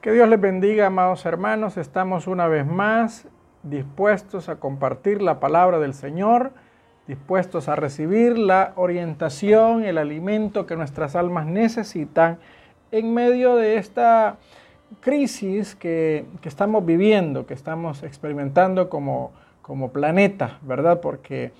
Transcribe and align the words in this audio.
Que 0.00 0.12
Dios 0.12 0.28
les 0.28 0.40
bendiga, 0.40 0.86
amados 0.86 1.26
hermanos. 1.26 1.76
Estamos 1.76 2.28
una 2.28 2.46
vez 2.46 2.64
más 2.64 3.26
dispuestos 3.64 4.48
a 4.48 4.60
compartir 4.60 5.20
la 5.20 5.40
palabra 5.40 5.80
del 5.80 5.92
Señor, 5.92 6.52
dispuestos 7.08 7.68
a 7.68 7.74
recibir 7.74 8.38
la 8.38 8.74
orientación, 8.76 9.82
el 9.82 9.98
alimento 9.98 10.66
que 10.66 10.76
nuestras 10.76 11.16
almas 11.16 11.46
necesitan 11.46 12.38
en 12.92 13.12
medio 13.12 13.56
de 13.56 13.76
esta 13.76 14.36
crisis 15.00 15.74
que, 15.74 16.26
estamos 16.44 16.86
viviendo, 16.86 17.44
que 17.44 17.54
estamos 17.54 18.04
experimentando 18.04 18.88
como, 18.88 19.32
como 19.62 19.90
planeta, 19.90 20.60
¿verdad? 20.62 21.00
Porque 21.00 21.50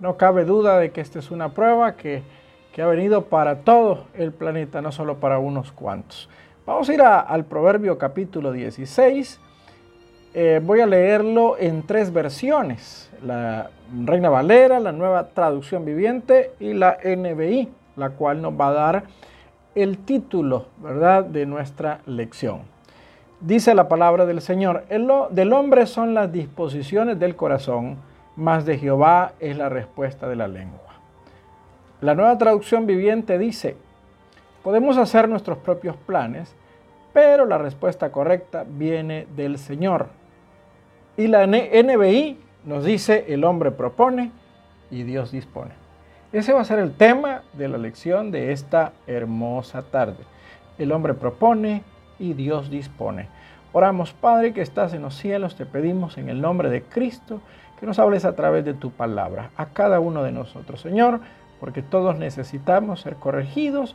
no 0.00 0.18
cabe 0.18 0.44
duda 0.44 0.78
de 0.78 0.90
que 0.90 1.00
esta 1.00 1.18
es 1.18 1.30
una 1.30 1.54
prueba 1.54 1.96
que, 1.96 2.22
que 2.74 2.82
ha 2.82 2.86
venido 2.86 3.24
para 3.30 3.60
todo 3.60 4.04
el 4.12 4.32
planeta, 4.32 4.82
no 4.82 4.92
solo 4.92 5.16
para 5.16 5.38
unos 5.38 5.72
cuantos. 5.72 6.28
Vamos 6.66 6.88
a 6.88 6.94
ir 6.94 7.00
al 7.00 7.44
Proverbio 7.44 7.96
capítulo 7.96 8.50
16. 8.50 9.40
Eh, 10.34 10.60
voy 10.64 10.80
a 10.80 10.86
leerlo 10.86 11.56
en 11.56 11.84
tres 11.84 12.12
versiones. 12.12 13.08
La 13.22 13.70
Reina 14.04 14.30
Valera, 14.30 14.80
la 14.80 14.90
nueva 14.90 15.28
traducción 15.28 15.84
viviente 15.84 16.50
y 16.58 16.74
la 16.74 16.98
NBI, 17.04 17.68
la 17.94 18.10
cual 18.10 18.42
nos 18.42 18.60
va 18.60 18.70
a 18.70 18.72
dar 18.72 19.04
el 19.76 19.98
título, 19.98 20.66
¿verdad?, 20.78 21.24
de 21.24 21.46
nuestra 21.46 22.00
lección. 22.04 22.62
Dice 23.40 23.72
la 23.72 23.86
palabra 23.86 24.26
del 24.26 24.40
Señor, 24.40 24.86
el, 24.88 25.08
del 25.30 25.52
hombre 25.52 25.86
son 25.86 26.14
las 26.14 26.32
disposiciones 26.32 27.20
del 27.20 27.36
corazón, 27.36 27.98
mas 28.34 28.66
de 28.66 28.76
Jehová 28.76 29.34
es 29.38 29.56
la 29.56 29.68
respuesta 29.68 30.28
de 30.28 30.34
la 30.34 30.48
lengua. 30.48 30.80
La 32.00 32.16
nueva 32.16 32.36
traducción 32.38 32.86
viviente 32.86 33.38
dice, 33.38 33.76
Podemos 34.66 34.98
hacer 34.98 35.28
nuestros 35.28 35.58
propios 35.58 35.96
planes, 35.96 36.52
pero 37.12 37.46
la 37.46 37.56
respuesta 37.56 38.10
correcta 38.10 38.64
viene 38.66 39.28
del 39.36 39.58
Señor. 39.58 40.08
Y 41.16 41.28
la 41.28 41.46
NBI 41.46 42.36
nos 42.64 42.84
dice, 42.84 43.26
el 43.28 43.44
hombre 43.44 43.70
propone 43.70 44.32
y 44.90 45.04
Dios 45.04 45.30
dispone. 45.30 45.70
Ese 46.32 46.52
va 46.52 46.62
a 46.62 46.64
ser 46.64 46.80
el 46.80 46.96
tema 46.96 47.42
de 47.52 47.68
la 47.68 47.78
lección 47.78 48.32
de 48.32 48.50
esta 48.50 48.90
hermosa 49.06 49.82
tarde. 49.82 50.24
El 50.78 50.90
hombre 50.90 51.14
propone 51.14 51.84
y 52.18 52.32
Dios 52.32 52.68
dispone. 52.68 53.28
Oramos, 53.72 54.14
Padre, 54.14 54.52
que 54.52 54.62
estás 54.62 54.94
en 54.94 55.02
los 55.02 55.14
cielos, 55.14 55.54
te 55.54 55.64
pedimos 55.64 56.18
en 56.18 56.28
el 56.28 56.40
nombre 56.40 56.70
de 56.70 56.82
Cristo 56.82 57.40
que 57.78 57.86
nos 57.86 58.00
hables 58.00 58.24
a 58.24 58.34
través 58.34 58.64
de 58.64 58.74
tu 58.74 58.90
palabra, 58.90 59.50
a 59.56 59.66
cada 59.66 60.00
uno 60.00 60.24
de 60.24 60.32
nosotros, 60.32 60.80
Señor, 60.80 61.20
porque 61.60 61.82
todos 61.82 62.18
necesitamos 62.18 63.02
ser 63.02 63.14
corregidos 63.14 63.94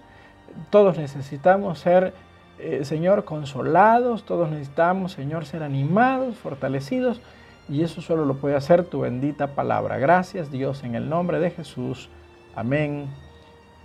todos 0.69 0.97
necesitamos 0.97 1.79
ser, 1.79 2.13
eh, 2.59 2.85
Señor, 2.85 3.25
consolados, 3.25 4.23
todos 4.23 4.49
necesitamos, 4.49 5.11
Señor, 5.13 5.45
ser 5.45 5.63
animados, 5.63 6.35
fortalecidos, 6.37 7.21
y 7.69 7.83
eso 7.83 8.01
solo 8.01 8.25
lo 8.25 8.35
puede 8.35 8.55
hacer 8.55 8.83
tu 8.83 9.01
bendita 9.01 9.55
palabra. 9.55 9.97
Gracias 9.97 10.51
Dios 10.51 10.83
en 10.83 10.95
el 10.95 11.09
nombre 11.09 11.39
de 11.39 11.51
Jesús. 11.51 12.09
Amén 12.55 13.07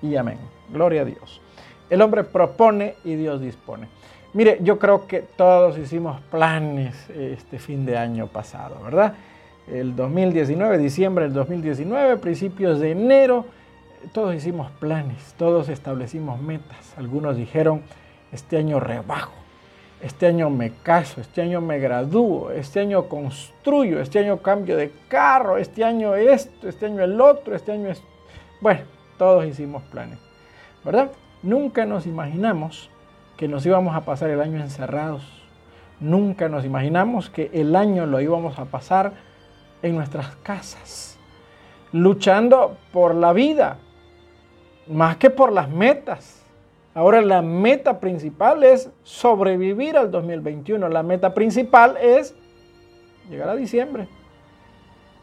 y 0.03 0.17
amén. 0.17 0.39
Gloria 0.71 1.03
a 1.03 1.05
Dios. 1.05 1.41
El 1.89 2.03
hombre 2.03 2.25
propone 2.25 2.97
y 3.05 3.15
Dios 3.15 3.41
dispone. 3.41 3.89
Mire, 4.33 4.59
yo 4.61 4.79
creo 4.79 5.07
que 5.07 5.21
todos 5.21 5.79
hicimos 5.79 6.21
planes 6.31 7.09
este 7.11 7.59
fin 7.59 7.87
de 7.87 7.97
año 7.97 8.27
pasado, 8.27 8.77
¿verdad? 8.85 9.15
El 9.67 9.97
2019, 9.97 10.79
diciembre 10.79 11.25
del 11.25 11.33
2019, 11.33 12.19
principios 12.19 12.81
de 12.81 12.91
enero, 12.91 13.47
todos 14.13 14.35
hicimos 14.35 14.71
planes, 14.73 15.35
todos 15.37 15.69
establecimos 15.69 16.41
metas. 16.41 16.95
Algunos 16.97 17.37
dijeron, 17.37 17.83
este 18.33 18.57
año 18.57 18.81
rebajo, 18.81 19.33
este 20.03 20.27
año 20.27 20.51
me 20.51 20.73
caso, 20.83 21.21
este 21.21 21.43
año 21.43 21.61
me 21.61 21.79
gradúo, 21.79 22.51
este 22.51 22.81
año 22.81 23.09
construyo, 23.09 24.01
este 24.01 24.19
año 24.19 24.39
cambio 24.39 24.77
de 24.77 24.93
carro, 25.09 25.57
este 25.57 25.85
año 25.85 26.15
esto, 26.15 26.69
este 26.69 26.87
año 26.87 27.03
el 27.03 27.21
otro, 27.21 27.57
este 27.57 27.73
año 27.73 27.91
es... 27.91 28.03
Bueno, 28.61 28.81
todos 29.19 29.47
hicimos 29.47 29.83
planes, 29.85 30.19
¿verdad? 30.85 31.11
Nunca 31.43 31.87
nos 31.87 32.07
imaginamos 32.07 32.91
que 33.37 33.49
nos 33.49 33.65
íbamos 33.67 33.95
a 33.95 34.03
pasar 34.03 34.31
el 34.31 34.41
año 34.41 34.61
encerrados. 34.61 35.23
Nunca 36.01 36.49
nos 36.49 36.65
imaginamos 36.65 37.31
que 37.31 37.51
el 37.55 37.75
año 37.77 38.07
lo 38.07 38.21
íbamos 38.21 38.59
a 38.59 38.67
pasar 38.67 39.13
en 39.83 39.95
nuestras 39.95 40.37
casas, 40.37 41.19
luchando 41.93 42.77
por 42.93 43.15
la 43.15 43.33
vida, 43.33 43.79
más 44.89 45.17
que 45.17 45.31
por 45.31 45.53
las 45.53 45.69
metas. 45.69 46.43
Ahora 46.95 47.21
la 47.21 47.43
meta 47.43 48.01
principal 48.01 48.65
es 48.65 48.91
sobrevivir 49.03 49.97
al 49.97 50.11
2021. 50.11 50.89
La 50.89 51.03
meta 51.03 51.35
principal 51.35 51.97
es 51.99 52.35
llegar 53.29 53.51
a 53.51 53.55
diciembre, 53.55 54.09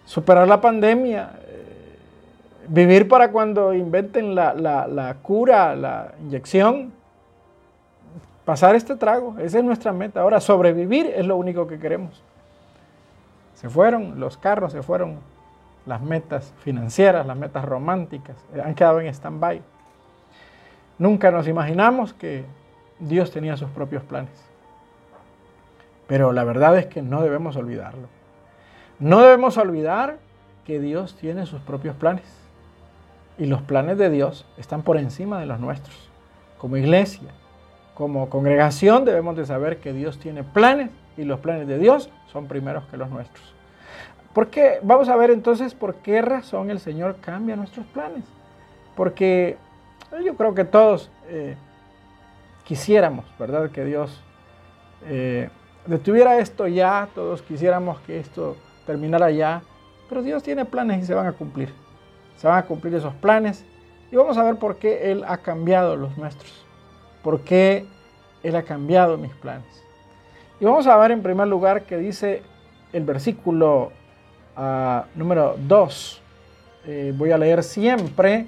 superar 0.05 0.47
la 0.47 0.61
pandemia, 0.61 1.31
eh, 1.47 1.97
vivir 2.67 3.07
para 3.07 3.31
cuando 3.31 3.73
inventen 3.73 4.35
la, 4.35 4.53
la 4.53 5.15
cura, 5.21 5.75
la 5.75 6.13
inyección, 6.21 6.93
pasar 8.45 8.75
este 8.75 8.95
trago. 8.95 9.35
Esa 9.39 9.57
es 9.59 9.63
nuestra 9.63 9.91
meta. 9.93 10.21
Ahora 10.21 10.39
sobrevivir 10.39 11.07
es 11.07 11.25
lo 11.25 11.37
único 11.37 11.65
que 11.65 11.79
queremos. 11.79 12.21
Se 13.55 13.69
fueron 13.69 14.19
los 14.19 14.37
carros, 14.37 14.73
se 14.73 14.83
fueron 14.83 15.17
las 15.85 16.01
metas 16.01 16.53
financieras, 16.59 17.25
las 17.25 17.37
metas 17.37 17.65
románticas, 17.65 18.35
eh, 18.53 18.61
han 18.63 18.75
quedado 18.75 19.01
en 19.01 19.07
stand-by. 19.07 19.61
Nunca 20.97 21.31
nos 21.31 21.47
imaginamos 21.47 22.13
que 22.13 22.45
Dios 22.99 23.31
tenía 23.31 23.57
sus 23.57 23.69
propios 23.69 24.03
planes. 24.03 24.31
Pero 26.07 26.31
la 26.31 26.43
verdad 26.43 26.77
es 26.77 26.85
que 26.85 27.01
no 27.01 27.21
debemos 27.21 27.55
olvidarlo. 27.55 28.07
No 28.99 29.21
debemos 29.21 29.57
olvidar 29.57 30.17
que 30.65 30.79
Dios 30.79 31.15
tiene 31.15 31.45
sus 31.45 31.61
propios 31.61 31.95
planes. 31.95 32.25
Y 33.37 33.47
los 33.47 33.61
planes 33.61 33.97
de 33.97 34.09
Dios 34.09 34.45
están 34.57 34.83
por 34.83 34.97
encima 34.97 35.39
de 35.39 35.45
los 35.45 35.59
nuestros. 35.59 36.09
Como 36.57 36.77
iglesia, 36.77 37.29
como 37.93 38.29
congregación 38.29 39.05
debemos 39.05 39.35
de 39.35 39.45
saber 39.45 39.77
que 39.77 39.93
Dios 39.93 40.19
tiene 40.19 40.43
planes 40.43 40.89
y 41.17 41.23
los 41.23 41.39
planes 41.39 41.67
de 41.67 41.77
Dios 41.77 42.09
son 42.31 42.47
primeros 42.47 42.85
que 42.85 42.97
los 42.97 43.09
nuestros. 43.09 43.53
Porque 44.33 44.79
vamos 44.81 45.09
a 45.09 45.15
ver 45.15 45.29
entonces 45.29 45.75
por 45.75 45.95
qué 45.95 46.21
razón 46.21 46.71
el 46.71 46.79
Señor 46.79 47.17
cambia 47.21 47.55
nuestros 47.55 47.85
planes. 47.87 48.23
Porque 48.95 49.57
yo 50.23 50.35
creo 50.35 50.55
que 50.55 50.65
todos 50.65 51.09
eh, 51.27 51.55
quisiéramos, 52.63 53.25
¿verdad? 53.37 53.69
Que 53.69 53.85
Dios 53.85 54.21
eh, 55.07 55.49
detuviera 55.85 56.39
esto 56.39 56.67
ya, 56.67 57.09
todos 57.13 57.41
quisiéramos 57.41 57.99
que 58.01 58.19
esto 58.19 58.57
terminara 58.85 59.31
ya, 59.31 59.61
pero 60.09 60.21
Dios 60.21 60.43
tiene 60.43 60.65
planes 60.65 61.03
y 61.03 61.05
se 61.05 61.13
van 61.13 61.27
a 61.27 61.33
cumplir. 61.33 61.69
Se 62.37 62.47
van 62.47 62.57
a 62.57 62.65
cumplir 62.65 62.95
esos 62.95 63.13
planes 63.15 63.63
y 64.11 64.15
vamos 64.15 64.37
a 64.37 64.43
ver 64.43 64.55
por 64.55 64.77
qué 64.77 65.11
Él 65.11 65.23
ha 65.27 65.37
cambiado 65.37 65.95
los 65.95 66.17
nuestros, 66.17 66.65
por 67.23 67.41
qué 67.41 67.85
Él 68.41 68.55
ha 68.55 68.63
cambiado 68.63 69.17
mis 69.17 69.33
planes. 69.33 69.83
Y 70.59 70.65
vamos 70.65 70.87
a 70.87 70.97
ver 70.97 71.11
en 71.11 71.21
primer 71.21 71.47
lugar 71.47 71.83
que 71.83 71.97
dice 71.97 72.43
el 72.93 73.03
versículo 73.03 73.91
número 75.15 75.55
2. 75.67 76.21
Eh, 76.85 77.13
voy 77.15 77.31
a 77.31 77.37
leer 77.37 77.63
siempre 77.63 78.47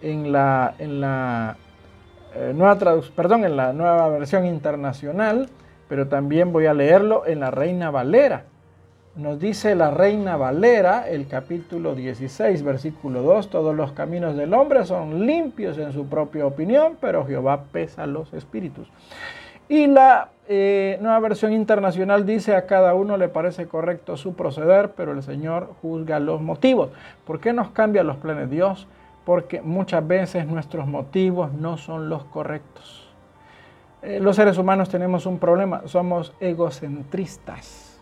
en 0.00 0.32
la, 0.32 0.74
en 0.78 1.00
la 1.00 1.56
eh, 2.34 2.52
nueva 2.54 2.78
perdón, 3.14 3.44
en 3.44 3.56
la 3.56 3.72
nueva 3.72 4.08
versión 4.08 4.46
internacional, 4.46 5.48
pero 5.88 6.08
también 6.08 6.52
voy 6.52 6.66
a 6.66 6.74
leerlo 6.74 7.26
en 7.26 7.40
la 7.40 7.50
Reina 7.50 7.90
Valera. 7.90 8.44
Nos 9.14 9.38
dice 9.38 9.74
la 9.74 9.90
Reina 9.90 10.36
Valera, 10.38 11.06
el 11.06 11.28
capítulo 11.28 11.94
16, 11.94 12.62
versículo 12.62 13.22
2, 13.22 13.50
todos 13.50 13.76
los 13.76 13.92
caminos 13.92 14.34
del 14.36 14.54
hombre 14.54 14.86
son 14.86 15.26
limpios 15.26 15.76
en 15.76 15.92
su 15.92 16.06
propia 16.06 16.46
opinión, 16.46 16.96
pero 16.98 17.26
Jehová 17.26 17.64
pesa 17.70 18.06
los 18.06 18.32
espíritus. 18.32 18.88
Y 19.68 19.86
la 19.86 20.30
eh, 20.54 20.98
nueva 21.00 21.18
versión 21.20 21.54
internacional 21.54 22.26
dice 22.26 22.54
a 22.54 22.66
cada 22.66 22.92
uno 22.92 23.16
le 23.16 23.28
parece 23.28 23.66
correcto 23.68 24.18
su 24.18 24.34
proceder, 24.34 24.90
pero 24.90 25.12
el 25.12 25.22
Señor 25.22 25.72
juzga 25.80 26.20
los 26.20 26.42
motivos. 26.42 26.90
¿Por 27.24 27.40
qué 27.40 27.54
nos 27.54 27.70
cambia 27.70 28.02
los 28.02 28.18
planes 28.18 28.50
Dios? 28.50 28.86
Porque 29.24 29.62
muchas 29.62 30.06
veces 30.06 30.46
nuestros 30.46 30.86
motivos 30.86 31.54
no 31.54 31.78
son 31.78 32.10
los 32.10 32.24
correctos. 32.24 33.10
Eh, 34.02 34.20
los 34.20 34.36
seres 34.36 34.58
humanos 34.58 34.90
tenemos 34.90 35.24
un 35.24 35.38
problema, 35.38 35.84
somos 35.86 36.34
egocentristas. 36.38 37.98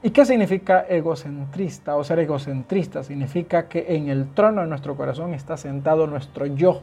¿Y 0.00 0.10
qué 0.10 0.24
significa 0.24 0.86
egocentrista 0.88 1.96
o 1.96 2.04
ser 2.04 2.20
egocentrista? 2.20 3.02
Significa 3.02 3.66
que 3.66 3.96
en 3.96 4.10
el 4.10 4.32
trono 4.32 4.60
de 4.60 4.68
nuestro 4.68 4.94
corazón 4.94 5.34
está 5.34 5.56
sentado 5.56 6.06
nuestro 6.06 6.46
yo 6.46 6.82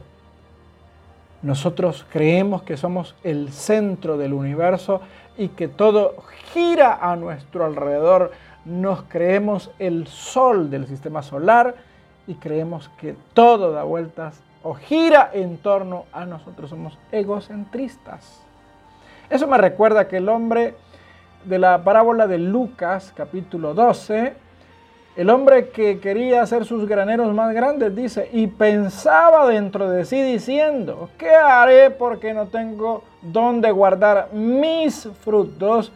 nosotros 1.42 2.06
creemos 2.12 2.62
que 2.62 2.76
somos 2.76 3.16
el 3.24 3.50
centro 3.50 4.16
del 4.16 4.32
universo 4.32 5.00
y 5.36 5.48
que 5.48 5.66
todo 5.66 6.14
gira 6.52 6.98
a 7.00 7.16
nuestro 7.16 7.64
alrededor. 7.64 8.30
Nos 8.64 9.02
creemos 9.02 9.70
el 9.80 10.06
sol 10.06 10.70
del 10.70 10.86
sistema 10.86 11.22
solar 11.22 11.74
y 12.28 12.34
creemos 12.34 12.90
que 13.00 13.16
todo 13.34 13.72
da 13.72 13.82
vueltas 13.82 14.40
o 14.62 14.74
gira 14.74 15.30
en 15.32 15.58
torno 15.58 16.04
a 16.12 16.26
nosotros. 16.26 16.70
Somos 16.70 16.96
egocentristas. 17.10 18.40
Eso 19.28 19.48
me 19.48 19.58
recuerda 19.58 20.06
que 20.06 20.18
el 20.18 20.28
hombre 20.28 20.76
de 21.44 21.58
la 21.58 21.82
parábola 21.82 22.28
de 22.28 22.38
Lucas, 22.38 23.12
capítulo 23.16 23.74
12, 23.74 24.34
el 25.14 25.28
hombre 25.28 25.68
que 25.68 26.00
quería 26.00 26.42
hacer 26.42 26.64
sus 26.64 26.88
graneros 26.88 27.34
más 27.34 27.54
grandes, 27.54 27.94
dice, 27.94 28.30
y 28.32 28.46
pensaba 28.46 29.46
dentro 29.46 29.90
de 29.90 30.06
sí 30.06 30.22
diciendo, 30.22 31.10
¿qué 31.18 31.30
haré 31.30 31.90
porque 31.90 32.32
no 32.32 32.46
tengo 32.46 33.02
dónde 33.20 33.70
guardar 33.70 34.32
mis 34.32 35.08
frutos? 35.22 35.92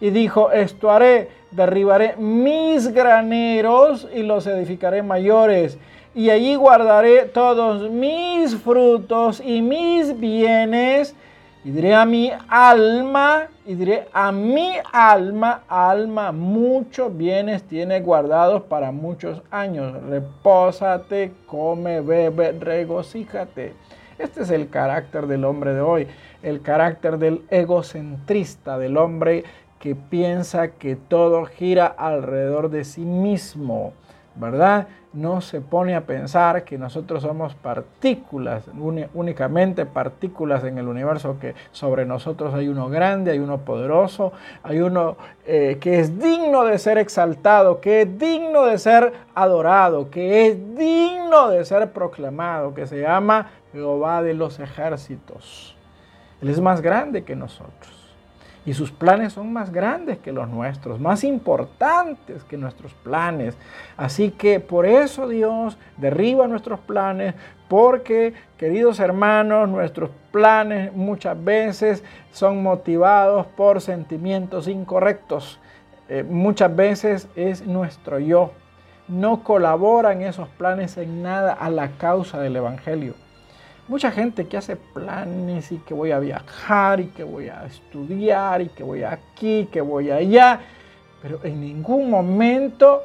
Y 0.00 0.10
dijo, 0.10 0.52
esto 0.52 0.90
haré, 0.90 1.30
derribaré 1.50 2.16
mis 2.18 2.88
graneros 2.88 4.06
y 4.14 4.22
los 4.22 4.46
edificaré 4.46 5.02
mayores. 5.02 5.78
Y 6.14 6.28
allí 6.28 6.54
guardaré 6.54 7.22
todos 7.22 7.90
mis 7.90 8.54
frutos 8.56 9.40
y 9.40 9.62
mis 9.62 10.18
bienes 10.18 11.14
y 11.64 11.70
diré 11.70 11.94
a 11.94 12.04
mi 12.04 12.30
alma, 12.48 13.48
y 13.66 13.74
diré 13.74 14.08
a 14.12 14.30
mi 14.30 14.72
alma, 14.92 15.62
alma, 15.68 16.32
muchos 16.32 17.16
bienes 17.16 17.64
tienes 17.64 18.04
guardados 18.04 18.62
para 18.62 18.92
muchos 18.92 19.42
años. 19.50 20.00
Repósate, 20.04 21.32
come, 21.46 22.00
bebe, 22.00 22.52
regocíjate. 22.52 23.74
Este 24.18 24.42
es 24.42 24.50
el 24.50 24.68
carácter 24.68 25.26
del 25.26 25.44
hombre 25.44 25.74
de 25.74 25.80
hoy, 25.80 26.06
el 26.42 26.62
carácter 26.62 27.18
del 27.18 27.42
egocentrista, 27.50 28.78
del 28.78 28.96
hombre 28.96 29.44
que 29.78 29.94
piensa 29.94 30.68
que 30.72 30.96
todo 30.96 31.44
gira 31.44 31.86
alrededor 31.86 32.70
de 32.70 32.84
sí 32.84 33.02
mismo, 33.02 33.92
¿verdad? 34.38 34.88
no 35.12 35.40
se 35.40 35.60
pone 35.60 35.94
a 35.96 36.02
pensar 36.02 36.64
que 36.64 36.76
nosotros 36.76 37.22
somos 37.22 37.54
partículas, 37.54 38.64
únicamente 39.14 39.86
partículas 39.86 40.64
en 40.64 40.78
el 40.78 40.86
universo, 40.86 41.38
que 41.40 41.54
sobre 41.72 42.04
nosotros 42.04 42.54
hay 42.54 42.68
uno 42.68 42.88
grande, 42.88 43.30
hay 43.30 43.38
uno 43.38 43.58
poderoso, 43.58 44.32
hay 44.62 44.80
uno 44.80 45.16
eh, 45.46 45.78
que 45.80 46.00
es 46.00 46.18
digno 46.18 46.64
de 46.64 46.78
ser 46.78 46.98
exaltado, 46.98 47.80
que 47.80 48.02
es 48.02 48.18
digno 48.18 48.66
de 48.66 48.78
ser 48.78 49.12
adorado, 49.34 50.10
que 50.10 50.46
es 50.46 50.76
digno 50.76 51.48
de 51.48 51.64
ser 51.64 51.90
proclamado, 51.90 52.74
que 52.74 52.86
se 52.86 53.00
llama 53.00 53.50
Jehová 53.72 54.22
de 54.22 54.34
los 54.34 54.60
ejércitos. 54.60 55.74
Él 56.42 56.50
es 56.50 56.60
más 56.60 56.82
grande 56.82 57.24
que 57.24 57.34
nosotros 57.34 57.97
y 58.66 58.74
sus 58.74 58.90
planes 58.90 59.32
son 59.32 59.52
más 59.52 59.72
grandes 59.72 60.18
que 60.18 60.32
los 60.32 60.48
nuestros, 60.48 61.00
más 61.00 61.24
importantes 61.24 62.44
que 62.44 62.56
nuestros 62.56 62.92
planes. 62.94 63.56
Así 63.96 64.30
que 64.30 64.60
por 64.60 64.86
eso 64.86 65.28
Dios 65.28 65.78
derriba 65.96 66.46
nuestros 66.46 66.78
planes, 66.80 67.34
porque, 67.68 68.34
queridos 68.56 68.98
hermanos, 69.00 69.68
nuestros 69.68 70.10
planes 70.32 70.92
muchas 70.94 71.42
veces 71.42 72.02
son 72.32 72.62
motivados 72.62 73.46
por 73.46 73.80
sentimientos 73.80 74.68
incorrectos. 74.68 75.60
Eh, 76.08 76.22
muchas 76.22 76.74
veces 76.74 77.28
es 77.36 77.66
nuestro 77.66 78.18
yo. 78.18 78.52
No 79.06 79.42
colaboran 79.42 80.22
esos 80.22 80.48
planes 80.48 80.96
en 80.96 81.22
nada 81.22 81.52
a 81.52 81.70
la 81.70 81.92
causa 81.98 82.40
del 82.40 82.56
Evangelio. 82.56 83.14
Mucha 83.88 84.10
gente 84.10 84.46
que 84.46 84.58
hace 84.58 84.76
planes 84.76 85.72
y 85.72 85.78
que 85.78 85.94
voy 85.94 86.10
a 86.10 86.18
viajar 86.18 87.00
y 87.00 87.06
que 87.06 87.24
voy 87.24 87.48
a 87.48 87.64
estudiar 87.64 88.60
y 88.60 88.68
que 88.68 88.84
voy 88.84 89.02
aquí, 89.02 89.66
que 89.72 89.80
voy 89.80 90.10
allá, 90.10 90.60
pero 91.22 91.40
en 91.42 91.58
ningún 91.62 92.10
momento 92.10 93.00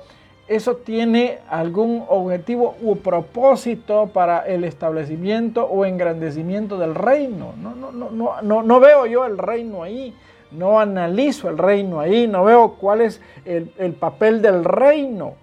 eso 0.46 0.76
tiene 0.76 1.40
algún 1.50 2.04
objetivo 2.10 2.76
u 2.82 2.98
propósito 2.98 4.08
para 4.08 4.40
el 4.40 4.66
establecimiento 4.66 5.64
o 5.66 5.86
engrandecimiento 5.86 6.78
del 6.78 6.96
reino. 6.96 7.54
No, 7.62 7.74
no, 7.74 7.90
no, 7.94 8.42
no, 8.42 8.62
no, 8.62 8.80
veo 8.82 9.06
yo 9.06 9.26
el 9.26 9.38
reino 9.38 9.84
ahí, 9.84 10.14
no 10.52 10.82
analizo 10.82 11.48
el 11.48 11.58
reino 11.58 12.02
ahí, 12.02 12.28
no 12.28 12.44
veo 12.44 12.74
cuál 12.74 13.00
es 13.00 13.22
el, 13.46 13.72
el 13.78 13.94
papel 13.94 14.42
del 14.42 14.66
reino. 14.66 15.36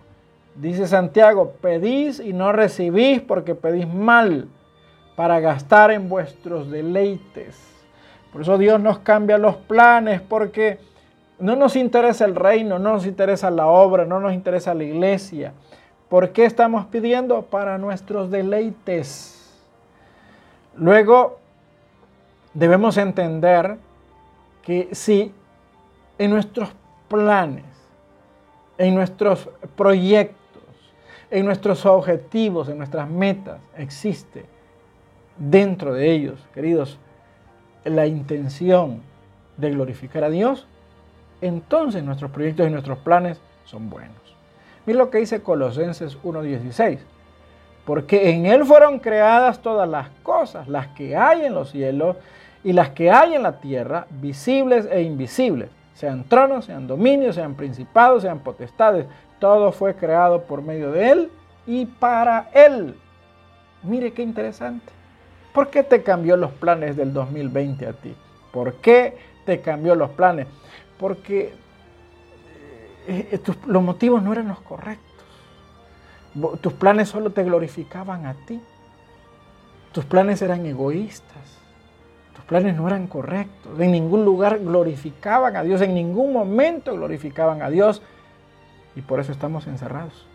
Dice 0.54 0.86
Santiago, 0.86 1.54
pedís 1.62 2.20
y 2.20 2.34
no 2.34 2.52
recibís 2.52 3.22
porque 3.22 3.54
pedís 3.54 3.88
mal 3.88 4.46
para 5.20 5.38
gastar 5.38 5.90
en 5.90 6.08
vuestros 6.08 6.70
deleites. 6.70 7.54
Por 8.32 8.40
eso 8.40 8.56
Dios 8.56 8.80
nos 8.80 9.00
cambia 9.00 9.36
los 9.36 9.54
planes 9.54 10.22
porque 10.22 10.78
no 11.38 11.56
nos 11.56 11.76
interesa 11.76 12.24
el 12.24 12.34
reino, 12.34 12.78
no 12.78 12.94
nos 12.94 13.04
interesa 13.04 13.50
la 13.50 13.66
obra, 13.66 14.06
no 14.06 14.18
nos 14.18 14.32
interesa 14.32 14.72
la 14.72 14.84
iglesia. 14.84 15.52
¿Por 16.08 16.30
qué 16.30 16.46
estamos 16.46 16.86
pidiendo? 16.86 17.42
Para 17.42 17.76
nuestros 17.76 18.30
deleites. 18.30 19.60
Luego, 20.74 21.38
debemos 22.54 22.96
entender 22.96 23.76
que 24.62 24.88
si 24.92 25.34
en 26.16 26.30
nuestros 26.30 26.70
planes, 27.08 27.66
en 28.78 28.94
nuestros 28.94 29.50
proyectos, 29.76 30.62
en 31.30 31.44
nuestros 31.44 31.84
objetivos, 31.84 32.70
en 32.70 32.78
nuestras 32.78 33.06
metas 33.06 33.60
existe 33.76 34.46
dentro 35.40 35.94
de 35.94 36.12
ellos, 36.12 36.38
queridos, 36.54 36.98
la 37.84 38.06
intención 38.06 39.02
de 39.56 39.70
glorificar 39.70 40.22
a 40.22 40.30
Dios, 40.30 40.68
entonces 41.40 42.04
nuestros 42.04 42.30
proyectos 42.30 42.68
y 42.68 42.70
nuestros 42.70 42.98
planes 42.98 43.40
son 43.64 43.90
buenos. 43.90 44.16
Mira 44.86 44.98
lo 44.98 45.10
que 45.10 45.18
dice 45.18 45.42
Colosenses 45.42 46.18
1.16. 46.22 46.98
Porque 47.84 48.30
en 48.30 48.46
Él 48.46 48.64
fueron 48.64 48.98
creadas 48.98 49.60
todas 49.60 49.88
las 49.88 50.10
cosas, 50.22 50.68
las 50.68 50.88
que 50.88 51.16
hay 51.16 51.44
en 51.44 51.54
los 51.54 51.70
cielos 51.70 52.16
y 52.62 52.72
las 52.72 52.90
que 52.90 53.10
hay 53.10 53.34
en 53.34 53.42
la 53.42 53.58
tierra, 53.60 54.06
visibles 54.10 54.86
e 54.90 55.02
invisibles, 55.02 55.70
sean 55.94 56.24
tronos, 56.24 56.66
sean 56.66 56.86
dominios, 56.86 57.34
sean 57.34 57.54
principados, 57.54 58.22
sean 58.22 58.40
potestades. 58.40 59.06
Todo 59.38 59.72
fue 59.72 59.94
creado 59.94 60.42
por 60.42 60.62
medio 60.62 60.92
de 60.92 61.10
Él 61.10 61.30
y 61.66 61.86
para 61.86 62.50
Él. 62.52 62.94
Mire 63.82 64.12
qué 64.12 64.22
interesante. 64.22 64.99
¿Por 65.52 65.70
qué 65.70 65.82
te 65.82 66.02
cambió 66.02 66.36
los 66.36 66.52
planes 66.52 66.96
del 66.96 67.12
2020 67.12 67.86
a 67.86 67.92
ti? 67.92 68.14
¿Por 68.52 68.74
qué 68.74 69.16
te 69.44 69.60
cambió 69.60 69.94
los 69.94 70.10
planes? 70.10 70.46
Porque 70.98 71.52
eh, 73.06 73.28
eh, 73.32 73.40
los 73.66 73.82
motivos 73.82 74.22
no 74.22 74.32
eran 74.32 74.48
los 74.48 74.60
correctos. 74.60 75.10
Tus 76.60 76.72
planes 76.74 77.08
solo 77.08 77.30
te 77.30 77.42
glorificaban 77.42 78.26
a 78.26 78.34
ti. 78.34 78.60
Tus 79.92 80.04
planes 80.04 80.40
eran 80.42 80.64
egoístas. 80.64 81.58
Tus 82.36 82.44
planes 82.44 82.76
no 82.76 82.86
eran 82.86 83.08
correctos. 83.08 83.80
En 83.80 83.90
ningún 83.90 84.24
lugar 84.24 84.60
glorificaban 84.60 85.56
a 85.56 85.64
Dios. 85.64 85.80
En 85.80 85.94
ningún 85.94 86.32
momento 86.32 86.94
glorificaban 86.94 87.62
a 87.62 87.70
Dios. 87.70 88.00
Y 88.94 89.00
por 89.00 89.18
eso 89.18 89.32
estamos 89.32 89.66
encerrados. 89.66 90.26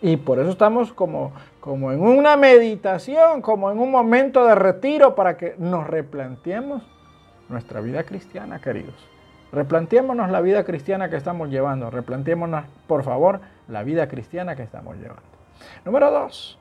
Y 0.00 0.16
por 0.16 0.38
eso 0.38 0.50
estamos 0.50 0.94
como, 0.94 1.32
como 1.60 1.92
en 1.92 2.00
una 2.00 2.36
meditación, 2.36 3.42
como 3.42 3.70
en 3.70 3.78
un 3.78 3.90
momento 3.90 4.46
de 4.46 4.54
retiro 4.54 5.14
para 5.14 5.36
que 5.36 5.54
nos 5.58 5.86
replanteemos 5.86 6.82
nuestra 7.48 7.80
vida 7.80 8.04
cristiana, 8.04 8.60
queridos. 8.60 8.94
Replanteémonos 9.52 10.30
la 10.30 10.40
vida 10.40 10.64
cristiana 10.64 11.10
que 11.10 11.16
estamos 11.16 11.50
llevando. 11.50 11.90
Replanteémonos, 11.90 12.64
por 12.86 13.02
favor, 13.02 13.40
la 13.68 13.82
vida 13.82 14.08
cristiana 14.08 14.56
que 14.56 14.62
estamos 14.62 14.96
llevando. 14.96 15.22
Número 15.84 16.10
2. 16.10 16.58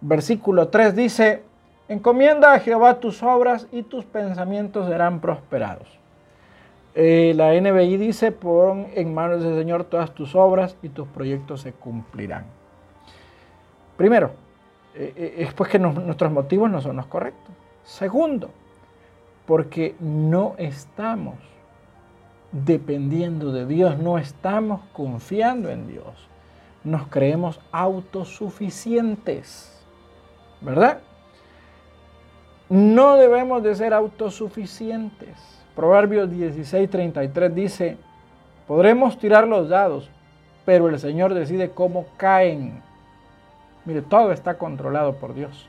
Versículo 0.00 0.68
3 0.68 0.94
dice, 0.94 1.42
encomienda 1.88 2.52
a 2.52 2.58
Jehová 2.58 3.00
tus 3.00 3.22
obras 3.22 3.68
y 3.72 3.84
tus 3.84 4.04
pensamientos 4.04 4.86
serán 4.88 5.20
prosperados. 5.20 5.88
Eh, 6.94 7.32
la 7.36 7.52
NBI 7.54 7.96
dice, 7.96 8.32
pon 8.32 8.88
en 8.94 9.14
manos 9.14 9.42
del 9.42 9.56
Señor 9.56 9.84
todas 9.84 10.12
tus 10.12 10.34
obras 10.34 10.76
y 10.82 10.88
tus 10.88 11.06
proyectos 11.08 11.60
se 11.60 11.72
cumplirán. 11.72 12.44
Primero, 13.96 14.32
eh, 14.94 15.12
eh, 15.16 15.34
es 15.38 15.54
pues 15.54 15.70
que 15.70 15.78
nuestros 15.78 16.32
motivos 16.32 16.70
no 16.70 16.80
son 16.80 16.96
los 16.96 17.06
correctos. 17.06 17.54
Segundo, 17.84 18.50
porque 19.46 19.94
no 20.00 20.54
estamos 20.58 21.36
dependiendo 22.52 23.52
de 23.52 23.66
Dios, 23.66 23.98
no 23.98 24.18
estamos 24.18 24.82
confiando 24.92 25.70
en 25.70 25.86
Dios. 25.86 26.28
Nos 26.84 27.06
creemos 27.08 27.60
autosuficientes, 27.72 29.82
¿verdad? 30.60 31.00
No 32.68 33.16
debemos 33.16 33.62
de 33.62 33.74
ser 33.74 33.94
autosuficientes. 33.94 35.36
Proverbios 35.74 36.28
16:33 36.30 37.54
dice, 37.54 37.96
podremos 38.66 39.18
tirar 39.18 39.46
los 39.46 39.68
dados, 39.68 40.10
pero 40.64 40.88
el 40.88 40.98
Señor 40.98 41.34
decide 41.34 41.70
cómo 41.70 42.06
caen. 42.16 42.82
Mire, 43.86 44.02
todo 44.02 44.32
está 44.32 44.58
controlado 44.58 45.14
por 45.14 45.34
Dios. 45.34 45.68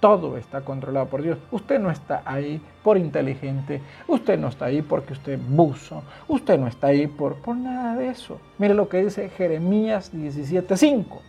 Todo 0.00 0.36
está 0.36 0.62
controlado 0.62 1.06
por 1.06 1.22
Dios. 1.22 1.38
Usted 1.52 1.78
no 1.78 1.88
está 1.90 2.22
ahí 2.24 2.60
por 2.82 2.98
inteligente. 2.98 3.80
Usted 4.08 4.36
no 4.36 4.48
está 4.48 4.64
ahí 4.64 4.82
porque 4.82 5.12
usted 5.12 5.38
buzo. 5.48 6.02
Usted 6.26 6.58
no 6.58 6.66
está 6.66 6.88
ahí 6.88 7.06
por, 7.06 7.36
por 7.36 7.54
nada 7.56 7.94
de 7.94 8.08
eso. 8.08 8.40
Mire 8.58 8.74
lo 8.74 8.88
que 8.88 9.04
dice 9.04 9.28
Jeremías 9.28 10.12
17:5. 10.12 11.20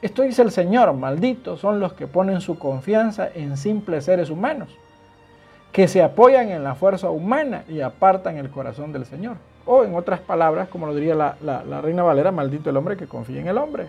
Esto 0.00 0.22
dice 0.22 0.42
el 0.42 0.52
Señor, 0.52 0.92
malditos 0.94 1.60
son 1.60 1.80
los 1.80 1.92
que 1.92 2.06
ponen 2.06 2.40
su 2.40 2.58
confianza 2.58 3.28
en 3.34 3.56
simples 3.56 4.04
seres 4.04 4.30
humanos. 4.30 4.70
que 5.72 5.86
se 5.86 6.02
apoyan 6.02 6.48
en 6.48 6.64
la 6.64 6.74
fuerza 6.74 7.10
humana 7.10 7.64
y 7.68 7.80
apartan 7.82 8.38
el 8.38 8.48
corazón 8.50 8.92
del 8.92 9.04
Señor. 9.04 9.36
O 9.66 9.84
en 9.84 9.94
otras 9.94 10.20
palabras, 10.20 10.68
como 10.68 10.86
lo 10.86 10.94
diría 10.94 11.14
la, 11.14 11.36
la 11.42 11.80
Reina 11.82 12.02
Valera, 12.02 12.32
maldito 12.32 12.70
el 12.70 12.76
hombre 12.78 12.96
que 12.96 13.06
confía 13.06 13.40
en 13.40 13.48
el 13.48 13.58
hombre. 13.58 13.88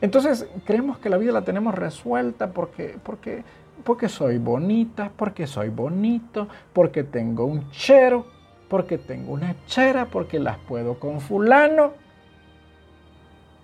Entonces 0.00 0.48
creemos 0.64 0.98
que 0.98 1.08
la 1.08 1.16
vida 1.16 1.32
la 1.32 1.42
tenemos 1.42 1.74
resuelta 1.74 2.52
porque, 2.52 2.96
porque, 3.02 3.42
porque 3.84 4.08
soy 4.08 4.38
bonita, 4.38 5.10
porque 5.16 5.46
soy 5.46 5.70
bonito, 5.70 6.48
porque 6.72 7.04
tengo 7.04 7.44
un 7.44 7.70
chero, 7.70 8.26
porque 8.68 8.98
tengo 8.98 9.32
una 9.32 9.56
chera, 9.66 10.06
porque 10.06 10.38
las 10.38 10.58
puedo 10.58 10.98
con 11.00 11.20
fulano. 11.20 11.92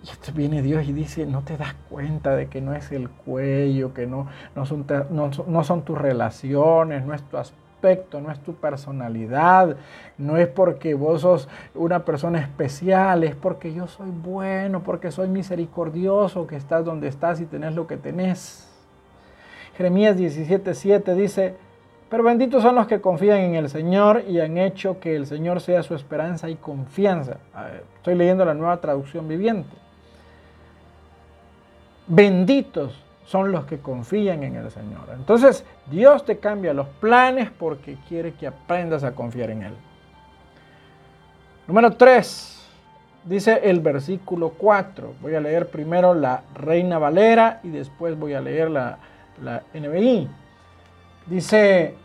Y 0.03 0.09
esto 0.09 0.31
viene 0.33 0.61
Dios 0.61 0.85
y 0.87 0.93
dice, 0.93 1.25
no 1.25 1.41
te 1.41 1.57
das 1.57 1.73
cuenta 1.89 2.35
de 2.35 2.47
que 2.47 2.61
no 2.61 2.75
es 2.75 2.91
el 2.91 3.09
cuello, 3.09 3.93
que 3.93 4.05
no, 4.05 4.27
no, 4.55 4.65
son, 4.65 4.85
no, 5.09 5.31
no 5.47 5.63
son 5.63 5.83
tus 5.83 5.97
relaciones, 5.97 7.03
no 7.05 7.13
es 7.13 7.23
tu 7.23 7.37
aspecto 7.37 7.64
no 8.21 8.31
es 8.31 8.39
tu 8.39 8.55
personalidad, 8.55 9.77
no 10.17 10.37
es 10.37 10.47
porque 10.47 10.93
vos 10.93 11.21
sos 11.21 11.47
una 11.73 12.03
persona 12.05 12.39
especial, 12.39 13.23
es 13.23 13.35
porque 13.35 13.73
yo 13.73 13.87
soy 13.87 14.09
bueno, 14.09 14.83
porque 14.83 15.11
soy 15.11 15.27
misericordioso, 15.27 16.47
que 16.47 16.55
estás 16.55 16.83
donde 16.83 17.07
estás 17.07 17.39
y 17.39 17.45
tenés 17.45 17.75
lo 17.75 17.87
que 17.87 17.97
tenés. 17.97 18.71
Jeremías 19.77 20.17
17:7 20.17 21.13
dice, 21.15 21.55
pero 22.09 22.23
benditos 22.23 22.63
son 22.63 22.75
los 22.75 22.87
que 22.87 23.01
confían 23.01 23.39
en 23.39 23.55
el 23.55 23.69
Señor 23.69 24.23
y 24.27 24.39
han 24.39 24.57
hecho 24.57 24.99
que 24.99 25.15
el 25.15 25.25
Señor 25.25 25.61
sea 25.61 25.83
su 25.83 25.95
esperanza 25.95 26.49
y 26.49 26.55
confianza. 26.55 27.37
Estoy 27.97 28.15
leyendo 28.15 28.45
la 28.45 28.53
nueva 28.53 28.79
traducción 28.81 29.27
viviente. 29.27 29.75
Benditos 32.07 33.04
son 33.25 33.51
los 33.51 33.65
que 33.65 33.79
confían 33.79 34.43
en 34.43 34.55
el 34.55 34.69
Señor. 34.71 35.09
Entonces, 35.13 35.65
Dios 35.87 36.25
te 36.25 36.37
cambia 36.37 36.73
los 36.73 36.87
planes 36.87 37.49
porque 37.49 37.97
quiere 38.07 38.33
que 38.33 38.47
aprendas 38.47 39.03
a 39.03 39.13
confiar 39.13 39.49
en 39.49 39.63
Él. 39.63 39.73
Número 41.67 41.91
3. 41.91 42.51
Dice 43.25 43.59
el 43.63 43.79
versículo 43.79 44.49
4. 44.49 45.15
Voy 45.19 45.33
a 45.33 45.39
leer 45.39 45.69
primero 45.69 46.13
la 46.13 46.43
Reina 46.53 46.99
Valera 46.99 47.59
y 47.63 47.69
después 47.69 48.17
voy 48.17 48.35
a 48.35 48.41
leer 48.41 48.69
la, 48.69 48.99
la 49.41 49.63
NBI. 49.73 50.29
Dice, 51.25 51.95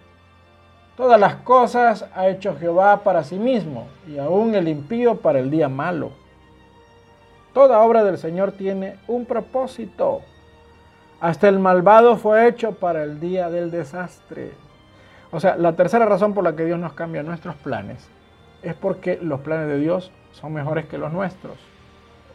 todas 0.97 1.21
las 1.21 1.37
cosas 1.37 2.07
ha 2.15 2.29
hecho 2.29 2.57
Jehová 2.57 3.03
para 3.05 3.23
sí 3.23 3.39
mismo 3.39 3.89
y 4.09 4.17
aún 4.17 4.55
el 4.55 4.69
impío 4.69 5.17
para 5.17 5.39
el 5.39 5.51
día 5.51 5.69
malo. 5.69 6.13
Toda 7.53 7.81
obra 7.81 8.03
del 8.05 8.17
Señor 8.17 8.53
tiene 8.53 8.97
un 9.07 9.27
propósito 9.27 10.23
hasta 11.21 11.49
el 11.49 11.59
malvado 11.59 12.17
fue 12.17 12.49
hecho 12.49 12.73
para 12.73 13.05
el 13.05 13.21
día 13.21 13.51
del 13.51 13.71
desastre. 13.71 14.53
O 15.31 15.39
sea, 15.39 15.57
la 15.57 15.75
tercera 15.77 16.07
razón 16.07 16.35
por 16.35 16.43
la 16.43 16.57
que 16.57 16.65
Dios 16.65 16.79
nos 16.79 16.95
cambia 16.95 17.23
nuestros 17.23 17.55
planes 17.57 18.09
es 18.63 18.75
porque 18.75 19.19
los 19.21 19.41
planes 19.41 19.69
de 19.69 19.79
Dios 19.79 20.11
son 20.33 20.55
mejores 20.55 20.87
que 20.87 20.99
los 20.99 21.13
nuestros. 21.13 21.59